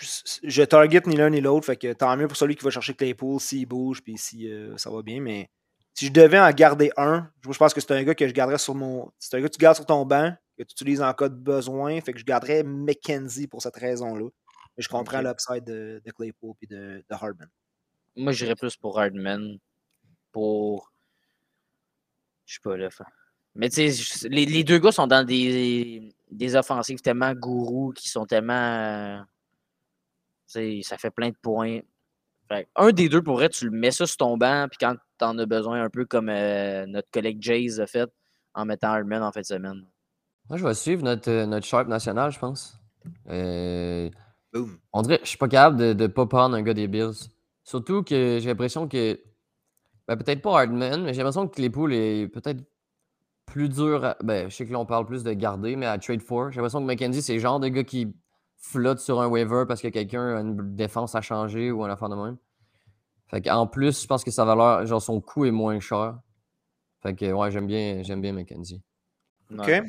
[0.00, 2.70] Je- Je target ni l'un ni l'autre, fait que tant mieux pour celui qui va
[2.70, 5.20] chercher Claypool s'il bouge, puis si euh, ça va bien.
[5.20, 5.48] Mais
[5.94, 8.58] si je devais en garder un, je pense que c'est un gars que je garderais
[8.58, 9.10] sur mon.
[9.18, 11.34] C'est un gars que tu gardes sur ton banc, que tu utilises en cas de
[11.34, 12.00] besoin.
[12.00, 14.28] Fait que je garderais McKenzie pour cette raison-là.
[14.76, 15.24] Je comprends Ok.
[15.24, 17.48] l'upside de, de Claypool et de, de Hardman.
[18.18, 19.58] Moi, j'irais plus pour Hardman.
[20.32, 20.92] Pour.
[22.46, 22.90] Je sais pas, là.
[22.90, 23.06] fa-
[23.54, 28.08] Mais tu sais, les, les deux gars sont dans des, des offensives tellement gourous qui
[28.08, 28.52] sont tellement.
[28.54, 29.18] euh,
[30.46, 31.80] Tu sais, ça fait plein de points.
[32.48, 35.36] Fait un des deux pourrait, tu le mets ça sur ton banc, puis quand t'en
[35.38, 38.10] as besoin, un peu comme euh, notre collègue Jays a fait
[38.54, 39.84] en mettant Hardman en fin de semaine.
[40.48, 42.78] Moi, je vais suivre notre, euh, notre Sharp national, je pense.
[43.28, 44.08] Euh,
[44.52, 44.78] Boom.
[44.94, 47.28] on dirait que je suis pas capable de ne pas prendre un gars des Bills.
[47.68, 49.20] Surtout que j'ai l'impression que.
[50.06, 52.64] ben, peut-être pas Hardman, mais j'ai l'impression que Claypool est peut-être
[53.44, 54.06] plus dur.
[54.06, 56.50] à- ben, je sais que là, on parle plus de garder, mais à trade for.
[56.50, 58.08] J'ai l'impression que McKenzie, c'est le genre de gars qui
[58.56, 62.08] flotte sur un waiver parce que quelqu'un a une défense à changer ou un affaire
[62.08, 62.38] de même.
[63.28, 66.18] Fait qu'en plus, je pense que sa valeur, genre son coût est moins cher.
[67.02, 68.80] Fait que ouais, j'aime bien, j'aime bien McKenzie.
[69.52, 69.66] OK?
[69.68, 69.82] Ouais.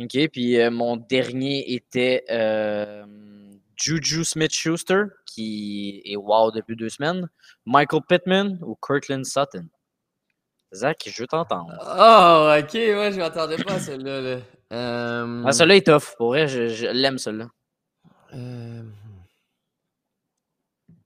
[0.00, 3.04] OK, puis euh, mon dernier était euh,
[3.76, 7.28] Juju Smith-Schuster, qui est wow depuis deux semaines.
[7.66, 9.68] Michael Pittman ou Kirkland Sutton?
[10.74, 11.72] Zach, je veux t'entendre.
[11.80, 14.20] Oh, ok, ouais, je m'attendais pas à celle-là.
[14.20, 14.38] Là.
[14.72, 16.16] Euh, Ah, celui-là est tough.
[16.16, 17.48] Pour vrai, je, je l'aime, celui-là.
[18.34, 18.82] euh,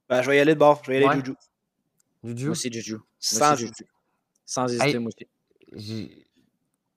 [0.08, 0.80] Ben, je vais y aller de bord.
[0.84, 1.24] Je vais y aller Ouais.
[1.24, 1.34] Juju.
[2.24, 2.94] Juju, Moi aussi, Juju.
[2.96, 3.84] Moi Sans aussi, Juju.
[4.46, 4.98] Sans hésiter, Hey.
[4.98, 5.10] moi
[5.76, 6.26] aussi.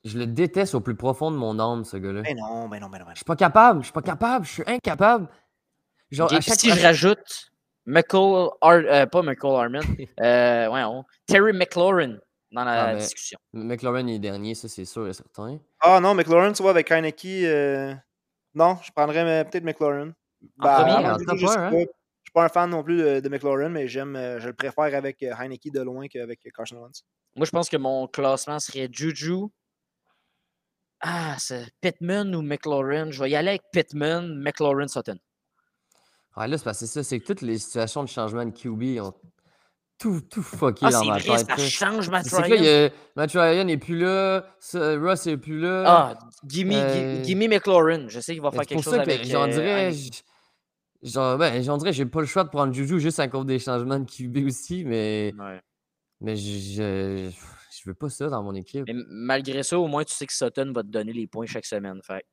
[0.04, 2.22] je le déteste au plus profond de mon âme, ce gars-là.
[2.24, 3.06] Ben non, ben non, ben non.
[3.06, 3.16] Je non.
[3.16, 5.28] suis pas capable, je suis pas capable, je suis incapable.
[6.14, 7.52] Genre, à chaque si je rajoute
[7.86, 9.80] McCall, Har- euh, pas McCall Harmon,
[10.22, 12.18] euh, ouais, on- Terry McLaurin
[12.52, 13.38] dans la Ah, discussion.
[13.52, 15.60] McLaurin est dernier, ça c'est sûr et certain.
[15.80, 17.94] Ah non, McLaurin, tu vois, avec Heineke, euh,
[18.54, 20.14] non, je prendrais peut-être McLaurin.
[20.60, 21.78] En premier, avant en Juju, top je un, hein?
[22.26, 25.22] suis pas un fan non plus de, de McLaurin, mais j'aime, je le préfère avec
[25.24, 27.04] Heineke de loin qu'avec Carson Wentz.
[27.36, 29.48] Moi, je pense que mon classement serait Juju.
[31.02, 33.12] Ah, c'est Pittman ou McLaurin?
[33.12, 35.18] Je vais y aller avec Pittman, McLaurin, Sutton.
[36.38, 38.52] Ouais, là, c'est parce que c'est ça, c'est que toutes les situations de changement de
[38.52, 39.14] QB ont
[40.00, 41.48] tout, tout fucké Ah, dans c'est ma vrai, tête.
[41.48, 42.88] ça change Matt C'est que là, il y Ryan.
[42.88, 45.84] a- Matt Ryan n'est plus là, Russ n'est plus là.
[45.86, 48.08] Ah, gimme, gi- Euh, gimme McLaurin.
[48.10, 49.26] Je sais qu'il va faire C'est quelque pour chose ça que avec.
[49.26, 49.94] j'en euh, dirais.
[51.04, 53.60] Genre, ben, j'en dirais, j'ai pas le choix de prendre Juju juste à cause des
[53.60, 55.60] changements de QB aussi, mais, Ouais.
[56.22, 58.86] mais je, je, je veux pas ça dans mon équipe.
[58.88, 61.66] Mais malgré ça, au moins, tu sais que Sutton va te donner les points chaque
[61.66, 62.00] semaine.
[62.04, 62.26] Fait.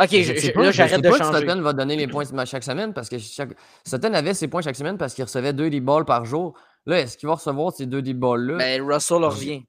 [0.00, 1.40] Ok, Mais je- sais je- pas, là, j'arrête de pas que changer.
[1.40, 3.50] Sutton va donner les points chaque semaine parce que chaque...
[3.84, 6.56] Sutton avait ses points chaque semaine parce qu'il recevait deux deep balls par jour.
[6.86, 8.56] Là, est-ce qu'il va recevoir ces deux deep balls-là?
[8.58, 9.62] Ben, Russell revient.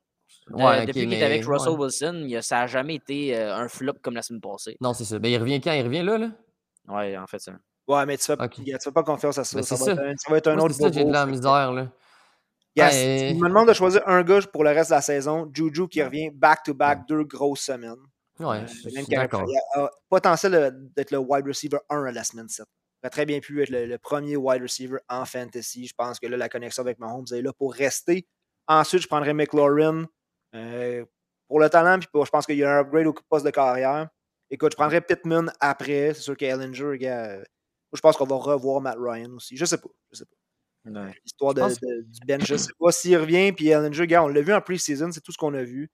[0.51, 1.77] Euh, Ouais, ok, depuis qu'il est avec Russell ouais.
[1.85, 4.77] Wilson, il a- ça n'a jamais été euh, un flop comme la semaine passée.
[4.81, 5.19] Non, c'est ça.
[5.19, 5.71] Ben, il revient quand?
[5.73, 6.29] Il revient là, là?
[6.87, 7.51] Ouais, en fait, ça.
[7.87, 9.57] Ouais, mais tu fais, tu fais pas confiance à ça.
[9.57, 9.91] Ben, ça, va ça.
[9.91, 11.87] Être ça va être un Moi, autre c'est ça, j'ai de la misère, là.
[12.75, 13.33] Yes, Ouais.
[13.35, 15.49] tu me demandes de choisir un gars pour le reste de la saison.
[15.53, 17.95] Juju qui revient back-to-back deux grosses semaines.
[18.39, 19.45] Ouais, Euh, même d'accord.
[19.47, 22.65] il a, a potentiel euh, d'être le wide receiver 1 à la semaine 7.
[23.01, 25.87] Il aurait très bien pu être le, le premier wide receiver en fantasy.
[25.87, 28.27] Je pense que là, la connexion avec Mahomes est là pour rester.
[28.67, 30.05] Ensuite, je prendrais McLaurin
[30.55, 31.05] euh,
[31.47, 33.51] pour le talent, puis pour- je pense qu'il y a un upgrade au poste de
[33.51, 34.09] carrière.
[34.49, 36.13] Écoute, je prendrais Pittman après.
[36.13, 37.43] C'est sûr qu'Ellinger, gars, euh,
[37.93, 39.57] je pense qu'on va revoir Matt Ryan aussi.
[39.57, 39.89] Je sais pas.
[40.11, 40.35] Je sais pas.
[41.25, 43.51] L'histoire de, pense- de- du bench, je sais pas s'il revient.
[43.51, 45.89] Puis Ellinger, gars, on l'a vu en pre-season, c'est tout ce qu'on a vu.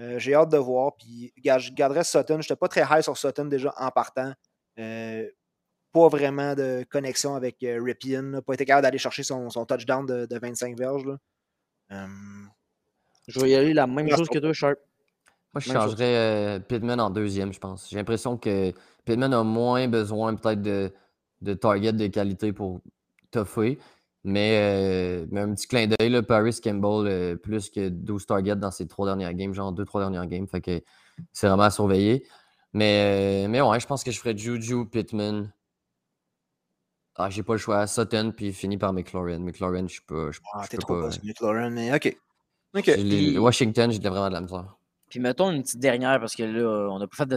[0.00, 0.96] Euh, J'ai hâte de voir.
[0.96, 2.34] Puis, je garderais Sutton.
[2.40, 4.32] Je n'étais pas très high sur Sutton déjà en partant.
[4.78, 5.28] Euh,
[5.92, 8.22] pas vraiment de connexion avec euh, Ripien.
[8.22, 8.42] là.
[8.42, 11.04] Pas été capable d'aller chercher son, son touchdown de, de 25 verges.
[11.04, 11.18] là.
[13.28, 14.78] Je vais y aller la même chose que toi, Sharp.
[15.52, 17.88] Moi, je Même changerais euh, Pittman en deuxième, je pense.
[17.90, 18.72] J'ai l'impression que
[19.04, 20.92] Pittman a moins besoin peut-être de,
[21.40, 22.80] de target de qualité pour
[23.32, 23.78] toffer.
[24.22, 28.56] Mais, euh, mais un petit clin d'œil, là, Paris Campbell, euh, plus que 12 targets
[28.56, 30.46] dans ses trois dernières games, genre deux, trois dernières games.
[30.46, 30.82] Fait que
[31.32, 32.26] c'est vraiment à surveiller.
[32.74, 35.50] Mais, mais ouais, je pense que je ferais Juju, Pittman.
[37.16, 37.86] Ah, j'ai pas le choix.
[37.86, 39.38] Sutton, puis fini par McLaurin.
[39.40, 40.30] McLaurin, je peux pas.
[40.32, 42.16] Je, Ah, t'es trop pas, McLaurin, mais ok.
[42.76, 42.84] Ok.
[42.86, 44.76] j'ai les- Puis- Washington, j'ai de- vraiment de la misère.
[45.08, 47.36] Puis mettons une petite dernière parce que là, on n'a pas fait de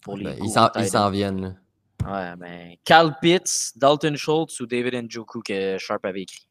[0.00, 0.50] pour les Ben, ils
[0.88, 1.40] s'en- viennent.
[1.42, 1.52] là.
[2.06, 6.48] Ouais, ben, Cal Pitts, Dalton Schultz ou David Njoku que Sharp avait écrit.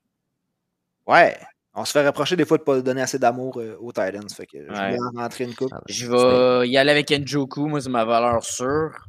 [1.05, 1.37] Ouais.
[1.75, 4.29] On se fait reprocher des fois de pas donner assez d'amour euh, aux Titans.
[4.29, 4.91] Fait que je Ouais.
[4.91, 5.73] vais en rentrer une coupe.
[5.89, 9.07] Je vais y aller avec Njoku, moi c'est ma valeur sûre.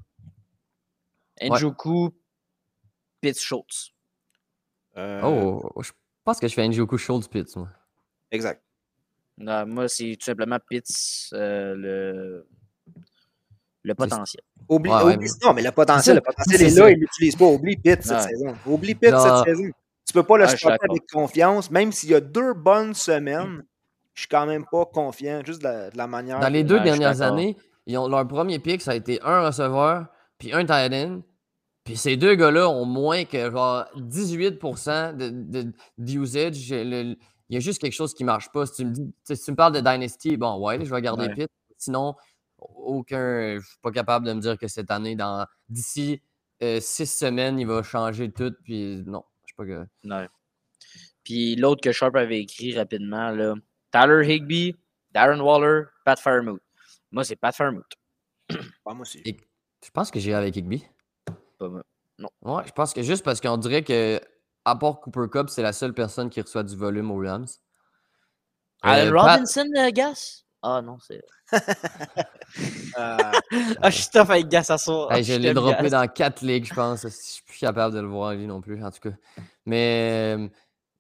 [1.41, 2.11] Njoku,
[3.21, 3.91] Pitts, Schultz.
[4.97, 5.91] Euh, Oh, je
[6.25, 7.69] pense que je fais Njoku Schultz Pitts, moi.
[8.31, 8.63] Exact.
[9.37, 12.47] Non, moi, c'est tout simplement Pitts, euh, le,
[13.85, 14.43] le potentiel.
[14.69, 16.81] Oublie, Ouais, ouais, oublie- mais- Non, mais le potentiel, le potentiel est ça.
[16.85, 17.45] là, il l'utilise pas.
[17.45, 18.55] Oublie Pitt cette saison.
[18.67, 19.71] Oublie Pitt cette saison.
[20.07, 20.87] Tu peux pas le spotter d'accord.
[20.91, 23.65] avec confiance, même s'il y a deux bonnes semaines.
[24.15, 26.39] Je suis quand même pas confiant, juste de la, de la manière.
[26.41, 27.57] Dans les deux dernières années,
[27.87, 30.07] ils ont, leur premier pick, ça a été un receveur,
[30.39, 31.21] puis un tight end.
[31.85, 36.71] Puis ces deux gars-là ont moins que genre 18% de, de, d'usage.
[36.71, 37.17] Le-
[37.51, 38.65] Il y a juste quelque chose qui marche pas.
[38.67, 41.27] Si tu me, dis, si tu me parles de Dynasty, bon, ouais, je vais garder
[41.27, 41.35] Ouais.
[41.35, 41.49] Pitt.
[41.77, 42.15] Sinon,
[42.77, 43.59] aucun.
[43.61, 46.21] Je suis pas capable de me dire que cette année, dans d'ici
[46.63, 48.55] euh, six semaines, il va changer tout.
[48.65, 49.87] Puis non, je sais pas que.
[50.09, 50.29] Ouais.
[51.25, 53.55] Puis l'autre que Sharp avait écrit rapidement, là,
[53.91, 54.77] Tyler Higby,
[55.13, 56.61] Darren Waller, Pat Fairmouth.
[57.11, 57.87] Moi, c'est Pat Fairmouth.
[58.85, 59.23] Moi aussi.
[59.25, 59.37] Et-
[59.85, 60.85] Je pense que j'irai avec Higby.
[61.59, 61.83] Pas moi.
[62.43, 64.21] Ouais, je pense que juste parce qu'on dirait que,
[64.65, 67.47] à part Cooper Cup, c'est la seule personne qui reçoit du volume aux Rams.
[68.85, 70.45] Euh, Pat- Robinson, le Gas?
[70.63, 71.23] Ah non, c'est.
[72.97, 73.17] Euh,
[73.83, 74.47] Ah, je suis tough avec.
[74.53, 77.03] Hey, je l'ai droppé dans quatre ligues, je pense.
[77.03, 79.17] Je suis plus capable de le voir lui non plus, en tout cas.
[79.67, 80.37] Mais,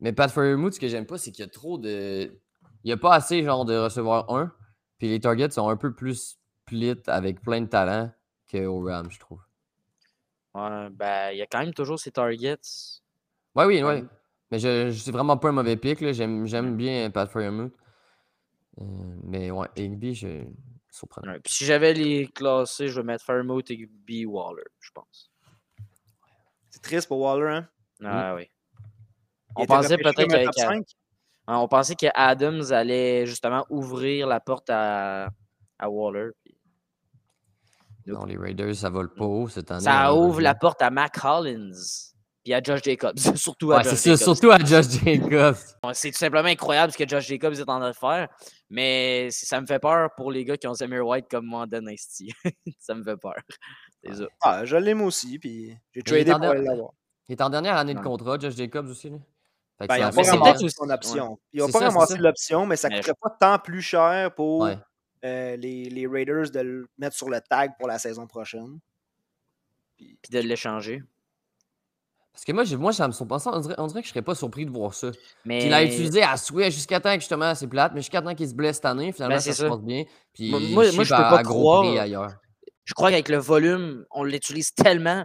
[0.01, 2.25] mais Pat Fairmouth, ce que j'aime pas, c'est qu'il y a trop de.
[2.83, 4.53] Il n'y a pas assez genre de recevoir un.
[4.99, 6.37] Puis les targets sont un peu plus
[6.67, 8.11] split avec plein de talent
[8.51, 9.41] qu'au Rams, je trouve.
[10.55, 12.59] Ouais, ben, il y a quand même toujours ses targets.
[13.55, 14.05] Ouais, oui, oui.
[14.51, 16.01] Mais je, je suis vraiment pas un mauvais pick.
[16.01, 16.13] là.
[16.13, 17.73] J'aime, j'aime bien Pat Fairmouth.
[18.81, 18.85] Euh,
[19.22, 20.45] mais ouais, Higby, je.
[20.91, 21.33] Surprenant.
[21.33, 24.27] Ouais, Puis si j'avais les classés, je vais mettre Fairmouth et B.
[24.27, 25.31] Waller, je pense.
[26.70, 27.68] c'est triste pour Waller, hein?
[28.05, 28.49] Ah oui.
[29.59, 30.87] Il On pensait peut-être cinq.
[31.47, 35.29] Hein, On pensait que Adams allait justement ouvrir la porte à,
[35.79, 36.31] à Waller.
[36.45, 36.57] puis.
[38.07, 39.81] Non, les Raiders, ça vole pas haut cette année.
[39.85, 40.27] Ça malheureusement.
[40.29, 41.72] ouvre la porte à Mac Collins.
[42.45, 43.16] Puis à Josh Jacobs.
[43.36, 44.16] Surtout à Ouais, Josh Jacobs.
[44.18, 45.57] surtout à Josh Jacobs.
[45.95, 48.28] C'est tout simplement incroyable ce que Josh Jacobs est en train de faire.
[48.68, 51.66] Mais ça me fait peur pour les gars qui ont Samir White comme moi en
[51.66, 52.30] Dynasty.
[52.78, 53.36] ça me fait peur.
[54.05, 54.24] C'est ça.
[54.42, 56.90] Ah, je l'aime aussi, puis j'ai il est tradé en pour l'avoir.
[57.28, 59.09] Il est en dernière année de contrat, Josh Jacobs aussi.
[59.09, 59.16] Là.
[59.78, 61.38] Fait que Ben, ils n'ont pas ramassé son aussi- option.
[61.55, 64.61] Ils n'ont pas ça, ramassé l'option, mais ça ne coûterait pas tant plus cher pour
[64.61, 64.76] Ouais.
[65.24, 68.78] euh, les, les Raiders de le mettre sur le tag pour la saison prochaine.
[69.97, 71.03] Puis de l'échanger.
[72.35, 73.39] Parce que moi, moi ça me surprend.
[73.47, 75.11] On dirait, on dirait que je serais pas surpris de voir ça.
[75.45, 78.20] Mais Puis il l'a utilisé à souhait jusqu'à temps que justement c'est plate, mais jusqu'à
[78.20, 80.05] temps qu'il se blesse cette année, finalement Ben, ça se passe bien.
[80.32, 82.35] Puis Moi- moi- je peux pas croire- ailleurs.
[82.85, 85.24] je crois qu'avec le volume, on l'utilise tellement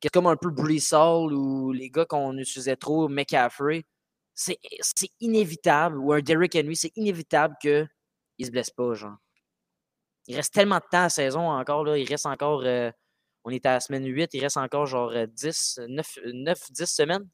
[0.00, 3.84] que comme un peu Brees Hall ou les gars qu'on utilisait trop, McCaffrey.
[4.34, 7.88] C'est c'est inévitable, ou un Derrick Henry, c'est inévitable qu'il
[8.38, 9.16] ne se blesse pas, genre.
[10.28, 11.98] Il reste tellement de temps à la saison encore, là.
[11.98, 12.62] Il reste encore.
[12.64, 12.90] euh,
[13.48, 16.86] on est à la semaine 8, il reste encore genre euh, 10, 9, 9 10
[16.86, 17.26] semaines.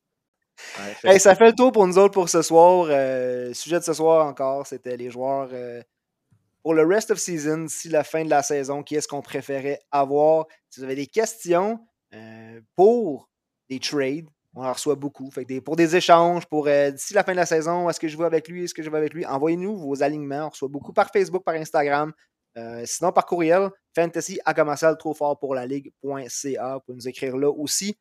[0.79, 2.87] Ouais, fait Hey, que- ça fait le tour pour nous autres pour ce soir.
[2.89, 5.83] Euh, sujet de ce soir encore, c'était les joueurs euh,
[6.63, 9.81] pour le rest of season, si la fin de la saison, qui est-ce qu'on préférait
[9.91, 10.47] avoir?
[10.71, 11.81] Si vous avez des questions
[12.15, 13.29] euh, pour
[13.69, 15.29] des trades, on en reçoit beaucoup.
[15.33, 17.99] Fait que des- pour des échanges, pour euh, d'ici la fin de la saison, est-ce
[17.99, 20.47] que je vais avec lui, est-ce que je vais avec lui, envoyez-nous vos alignements.
[20.47, 22.13] On reçoit beaucoup par Facebook, par Instagram.
[22.57, 26.75] Euh, sinon, par courriel, fantasy à commercial trop fort pour la ligue.ca.
[26.75, 27.99] Vous pouvez nous écrire là aussi.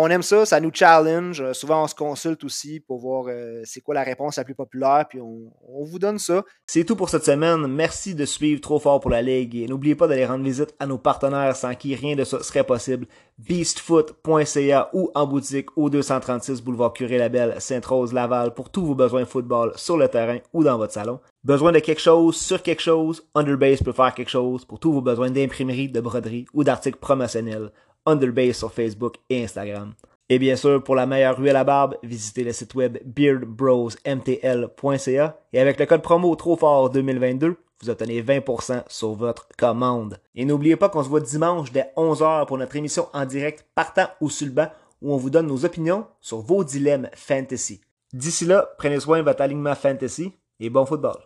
[0.00, 1.40] On aime ça, ça nous challenge.
[1.40, 4.54] Euh, souvent, on se consulte aussi pour voir euh, c'est quoi la réponse la plus
[4.54, 5.50] populaire, puis on,
[5.82, 6.44] vous donne ça.
[6.68, 7.66] C'est tout pour cette semaine.
[7.66, 10.86] Merci de suivre Trop Fort pour la Ligue et n'oubliez pas d'aller rendre visite à
[10.86, 13.08] nos partenaires sans qui rien de ça serait possible.
[13.38, 19.96] beastfoot.ca ou en boutique au 236 boulevard Curé-Labelle, Sainte-Rose-Laval pour tous vos besoins football sur
[19.96, 21.18] le terrain ou dans votre salon.
[21.42, 25.02] Besoin de quelque chose sur quelque chose, Underbase peut faire quelque chose pour tous vos
[25.02, 27.72] besoins d'imprimerie, de broderie ou d'articles promotionnels.
[28.08, 29.94] Underbase sur Facebook et Instagram.
[30.30, 35.60] Et bien sûr, pour la meilleure ruelle à barbe, visitez le site web beardbrosmtl.ca et
[35.60, 40.18] avec le code promo trop fort 2022, vous obtenez 20% sur votre commande.
[40.34, 44.08] Et n'oubliez pas qu'on se voit dimanche dès 11h pour notre émission en direct partant
[44.20, 44.68] ou sur le banc
[45.00, 47.80] où on vous donne nos opinions sur vos dilemmes fantasy.
[48.12, 51.16] D'ici là, prenez soin de votre alignement fantasy et bon football.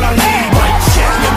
[0.00, 0.61] la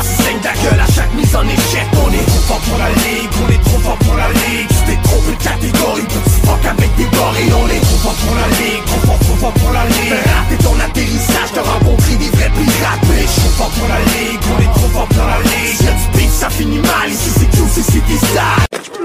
[0.06, 2.90] tu saignes ta gueule à chaque mise en échec On est trop fort pour la
[2.90, 4.68] ligue, on est trop fort pour la ligue.
[4.70, 7.54] Tu t'es trompé de catégorie, petit fuck avec des gorilles.
[7.54, 10.14] On est trop fort pour la ligue, trop fort, trop fort pour la ligue.
[10.14, 13.04] Raté ton atterrissage, t'as rencontré des vrais pirates.
[13.10, 15.78] On est trop fort pour la ligue, on est trop fort pour la ligue.
[15.78, 19.05] Si y'a du ça finit mal, ici c'est QCC des salles